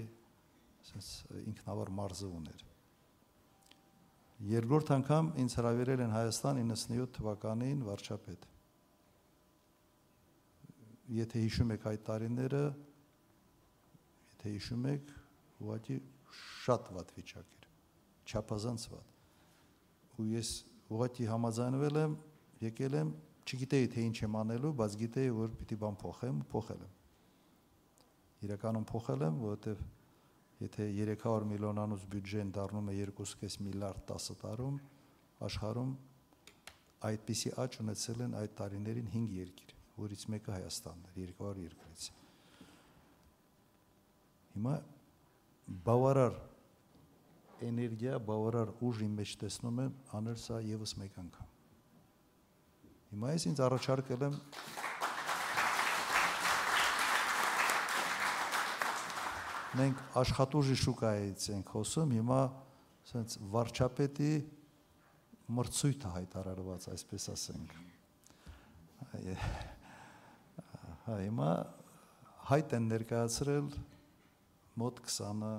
ասես 0.82 1.16
ինքնավար 1.46 1.96
մարզը 2.02 2.30
ուներ 2.42 2.70
Երկրորդ 4.42 4.90
անգամ 4.96 5.28
ինձ 5.38 5.54
հրավիրել 5.60 6.00
են 6.02 6.14
Հայաստան 6.16 6.60
97 6.64 7.12
թվականին 7.14 7.82
վարչապետ։ 7.86 8.46
Եթե 11.14 11.44
հիշում 11.44 11.74
եք 11.76 11.86
այդ 11.92 12.02
տարիները, 12.08 12.62
եթե 14.32 14.54
հիշում 14.56 14.88
եք, 14.96 15.12
ուղղակի 15.62 15.98
շատ 16.40 16.90
վատ 16.98 17.14
վիճակ 17.20 17.54
էր, 17.60 17.68
չափազանց 18.32 18.88
վատ։ 18.96 19.14
Ու 20.18 20.28
ես 20.32 20.50
ուղղակի 20.90 21.30
համաձայնվել 21.36 22.02
եմ, 22.02 22.18
եկել 22.66 22.98
եմ, 22.98 23.14
չգիտեի 23.48 23.90
թե 23.94 24.06
ինչ 24.10 24.18
եմ 24.26 24.38
անելու, 24.42 24.74
բայց 24.82 25.00
գիտեի, 25.02 25.32
որ 25.38 25.56
պիտի 25.62 25.78
բան 25.82 25.98
փոխեմ, 26.02 26.44
փոխել 26.52 26.86
եմ։ 26.86 26.94
Իրականում 28.48 28.86
փոխել 28.92 29.26
եմ, 29.28 29.42
որովհետև 29.42 29.90
Եթե 30.62 30.86
300 30.94 31.46
միլիոնանոց 31.50 32.04
բյուջեն 32.12 32.50
դառնում 32.54 32.90
է 32.92 32.96
2.5 33.00 33.56
միլիարդ 33.66 34.02
10 34.12 34.36
տարում, 34.44 34.76
աշխարհում 35.48 35.94
այդպիսի 37.10 37.54
աճ 37.64 37.78
ունեցել 37.82 38.22
են 38.28 38.36
այդ 38.42 38.54
տարիներին 38.60 39.08
5 39.14 39.34
երկիր, 39.40 39.74
որից 39.98 40.26
մեկը 40.34 40.54
Հայաստանն 40.58 41.08
էր, 41.10 41.32
200 41.40 41.64
երկրից։ 41.66 42.06
Հիմա 44.52 44.76
բավարար 45.90 46.38
էներգիա, 47.72 48.20
բավարար 48.30 48.76
ուժ 48.86 49.02
իմ 49.08 49.18
մեջ 49.22 49.34
տեսնում 49.46 49.82
եմ 49.88 49.98
անել 50.20 50.38
սա 50.46 50.62
եւս 50.68 50.96
մեկ 51.02 51.18
անգամ։ 51.26 51.51
Հիմա 53.12 53.30
ես 53.36 53.44
ինձ 53.50 53.60
առաջարկել 53.66 54.22
եմ 54.24 54.36
մենք 59.82 60.04
աշխատուժի 60.22 60.78
շուկայից 60.80 61.48
ենք 61.52 61.72
խոսում, 61.76 62.14
հիմա 62.16 62.38
ասենց 63.04 63.36
վարչապետի 63.52 64.32
մրցույթը 65.58 66.12
հայտարարված, 66.16 66.88
այսպես 66.94 67.28
ասենք։ 67.36 67.76
Հա, 71.02 71.18
հիմա 71.26 71.50
հայտ 72.52 72.78
են 72.80 72.88
ներկայացրել 72.94 73.70
մոտ 74.80 75.04
20-ը 75.10 75.52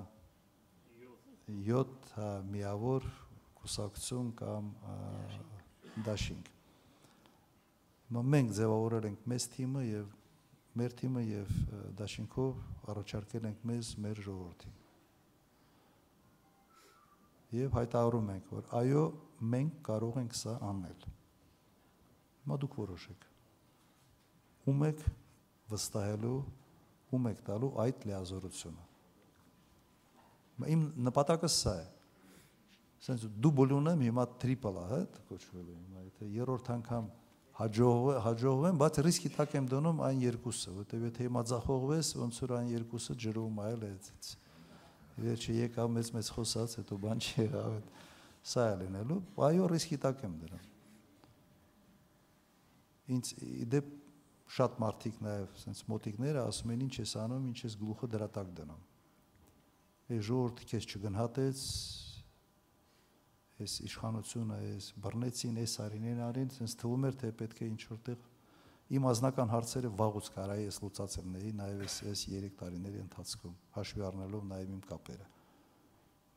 7 1.69 2.11
հա, 2.17 2.31
միավոր 2.49 3.07
կուսակցություն 3.61 4.33
կամ 4.41 4.73
դաշինք։ 6.09 6.49
Հիմա 6.49 6.62
մենք 8.21 8.53
ձևավորել 8.53 9.05
ենք 9.09 9.25
մեծ 9.31 9.45
թիմը 9.53 9.83
եւ 9.87 10.11
մեր 10.77 10.95
թիմը 10.99 11.21
եւ 11.23 11.51
դաշինքով 11.99 12.61
առաջարկել 12.93 13.47
ենք 13.49 13.65
մեզ 13.69 13.91
մեր 14.03 14.21
ժողովրդին։ 14.25 14.79
Եվ 17.53 17.75
հայտարարում 17.77 18.31
ենք, 18.33 18.51
որ 18.53 18.69
այո, 18.79 19.03
մենք 19.53 19.75
կարող 19.85 20.19
ենք 20.23 20.37
սա 20.39 20.55
անել։ 20.69 21.05
Հիմա 22.43 22.57
դուք 22.63 22.77
որոշեք։ 22.81 23.27
Ում 24.73 24.85
եք 24.89 25.03
վստահելու, 25.73 26.37
ում 27.13 27.29
եք 27.33 27.43
տալու 27.49 27.71
այդ 27.83 28.07
լիազորությունը։ 28.09 28.87
Իմ 30.73 30.81
նպատակը 31.09 31.49
սա 31.49 31.75
է։ 31.81 31.85
Սենց 33.03 33.27
դուբլ 33.43 33.75
ունեմ, 33.77 34.03
հիմա 34.07 34.25
տրիպլ 34.41 34.77
է, 34.79 34.83
հա, 34.89 34.99
կոչվել 35.29 35.65
է 35.67 35.77
հիմա, 35.77 36.03
եթե 36.07 36.29
երրորդ 36.33 36.69
անգամ 36.77 37.09
հաջող 37.53 38.07
հաջողվեմ, 38.25 38.79
բայց 38.81 38.99
ռիսկի 39.05 39.29
տակ 39.35 39.51
եմ 39.59 39.67
դնում 39.69 39.99
այն 40.07 40.21
երկուսը, 40.23 40.71
որտեվ 40.73 41.03
եթե 41.05 41.25
հիմա 41.27 41.41
ձախողվես, 41.51 42.07
ոնց 42.17 42.39
որ 42.43 42.53
այն 42.57 42.69
երկուսը 42.73 43.15
ջրում 43.23 43.59
այլ 43.63 43.83
է 43.83 43.89
այդից։ 43.93 44.29
Վերջը 45.23 45.57
եկավ 45.59 45.91
մեծ 45.93 46.09
մեծ 46.17 46.31
խոսած, 46.33 46.77
հետո 46.81 46.97
բան 47.03 47.21
չի 47.21 47.35
եղավ։ 47.43 47.75
Սա 48.43 48.63
է 48.73 48.77
լինելու, 48.81 49.19
այո, 49.47 49.67
ռիսկի 49.69 49.97
տակ 50.03 50.23
եմ 50.25 50.33
դնում։ 50.41 50.63
Ինձ 53.13 53.29
դեպ 53.73 53.91
շատ 54.53 54.79
մարդիկ 54.81 55.21
նաև 55.23 55.61
sense 55.61 55.85
մոտիկները 55.93 56.41
ասում 56.47 56.73
են 56.73 56.83
ինչ 56.87 56.95
ես 57.03 57.13
անում, 57.23 57.45
ինչ 57.53 57.59
ես 57.63 57.77
գլուխը 57.83 58.09
դրա 58.13 58.27
տակ 58.33 58.49
դնում։ 58.57 58.81
Է 60.13 60.19
ժողովուրդը 60.27 60.67
քեզ 60.73 60.87
չգնահատեց, 60.93 61.61
այս 63.61 63.73
իշխանությունը, 63.87 64.55
այս 64.73 64.87
բռնեցին, 65.03 65.59
այս 65.63 65.73
արինեն 65.83 66.21
արին, 66.25 66.49
sense 66.55 66.77
թվում 66.81 67.05
էր 67.09 67.17
թե 67.21 67.29
պետք 67.43 67.61
է 67.61 67.67
ինչ 67.73 67.81
որտեղ 67.91 68.23
իմ 68.93 69.05
ազնական 69.09 69.51
հարցերը 69.53 69.91
վաղուց 69.99 70.27
կարայի 70.33 70.65
ես 70.67 70.79
լուծացել 70.83 71.27
ների, 71.33 71.51
նաև 71.59 71.83
այս 71.85 71.95
այս 72.09 72.23
3 72.33 72.49
տարիների 72.59 72.99
ընթացքում, 73.03 73.53
հաշվի 73.77 74.03
առնելով 74.09 74.43
նաև 74.49 74.73
իմ 74.73 74.81
կապերը։ 74.89 75.27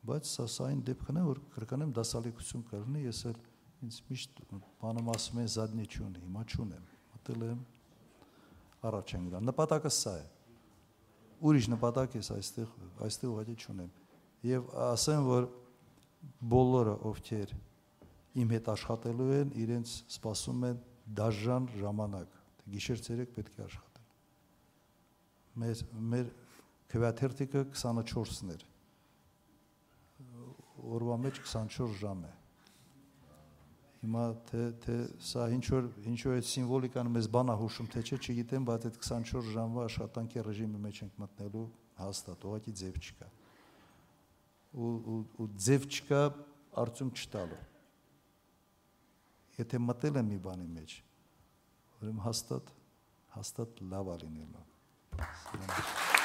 Բայց 0.07 0.31
սա 0.31 0.45
սա 0.53 0.69
այն 0.71 0.81
դեպքն 0.87 1.19
է, 1.19 1.23
որ 1.27 1.41
կրկնեմ 1.57 1.91
դասալիկություն 1.97 2.63
կլինի, 2.71 3.01
ես 3.07 3.21
էլ 3.27 3.39
ինձ 3.87 3.97
միշտ 4.07 4.41
բանում 4.81 5.11
ասում 5.13 5.41
են 5.41 5.49
զադնի 5.57 5.85
չունի, 5.91 6.21
հիմա 6.23 6.43
չունեմ։ 6.47 6.85
Մտել 7.17 7.43
եմ 7.47 7.59
առաջ 8.87 9.13
են 9.17 9.27
գնա։ 9.27 9.41
Նպատակը 9.51 9.91
սա 9.97 10.13
է։ 10.17 10.25
Ուրիշ 11.47 11.67
նպատակ 11.75 12.17
ես 12.17 12.29
այստեղ 12.37 12.71
այստեղ 13.05 13.33
ուղղակի 13.33 13.55
չունեմ։ 13.61 13.91
Եվ 14.47 14.71
ասեմ, 14.87 15.27
որ 15.27 15.49
բոլորը 16.51 16.95
ովքեր 17.09 17.53
իմ 18.37 18.53
հետ 18.53 18.69
աշխատելու 18.73 19.27
են, 19.37 19.51
իրենց 19.63 19.93
սպասում 20.13 20.65
են 20.69 20.81
դաժան 21.17 21.69
ժամանակ։ 21.81 22.35
Գիշեր 22.73 23.03
ցերեկ 23.07 23.31
պետք 23.37 23.57
է 23.57 23.63
աշխատեն։ 23.67 24.09
Մեր 25.63 25.83
մեր 26.13 26.31
քվեաթերթիկը 26.93 27.63
24-ն 27.73 28.51
էր։ 28.55 28.65
Օրվա 30.97 31.17
մեջ 31.23 31.39
24 31.47 31.97
ժամ 32.01 32.21
է։ 32.27 32.33
Հիմա 33.97 34.25
թե 34.51 34.65
թե 34.83 34.97
սա 35.31 35.47
ինչ 35.55 35.65
որ 35.73 35.89
ինչ 36.11 36.19
որ 36.27 36.37
այդ 36.37 36.47
սիմվոլիկան 36.51 37.09
մեզ 37.15 37.31
բանա 37.33 37.55
հուշում 37.63 37.89
թե 37.95 38.03
չէ, 38.05 38.19
չգիտեմ, 38.21 38.67
բայց 38.69 38.87
այդ 38.91 38.99
24 39.01 39.51
ժամվա 39.57 39.87
աշխատանքի 39.89 40.45
ռեժիմի 40.47 40.83
մեջ 40.85 41.01
ենք 41.07 41.19
մտնելու 41.23 41.65
հաստատ, 41.97 42.45
ուղղակի 42.47 42.75
ձև 42.77 43.01
չկա 43.01 43.31
ու 44.77 44.91
ու 45.13 45.21
ու 45.41 45.47
ձև 45.67 45.87
չկա 45.89 46.21
արդյունք 46.83 47.23
չտալու։ 47.23 47.63
Եթե 49.57 49.81
մտել 49.87 50.21
եմ 50.21 50.29
մի 50.33 50.37
բանի 50.45 50.67
մեջ, 50.75 50.93
ուրեմն 51.97 52.23
հաստատ 52.27 52.69
հաստատ 53.37 53.81
լավ 53.95 54.13
է 54.13 54.19
լինելու։ 54.25 54.65
Սիրում 55.41 55.73
եմ։ 55.73 56.16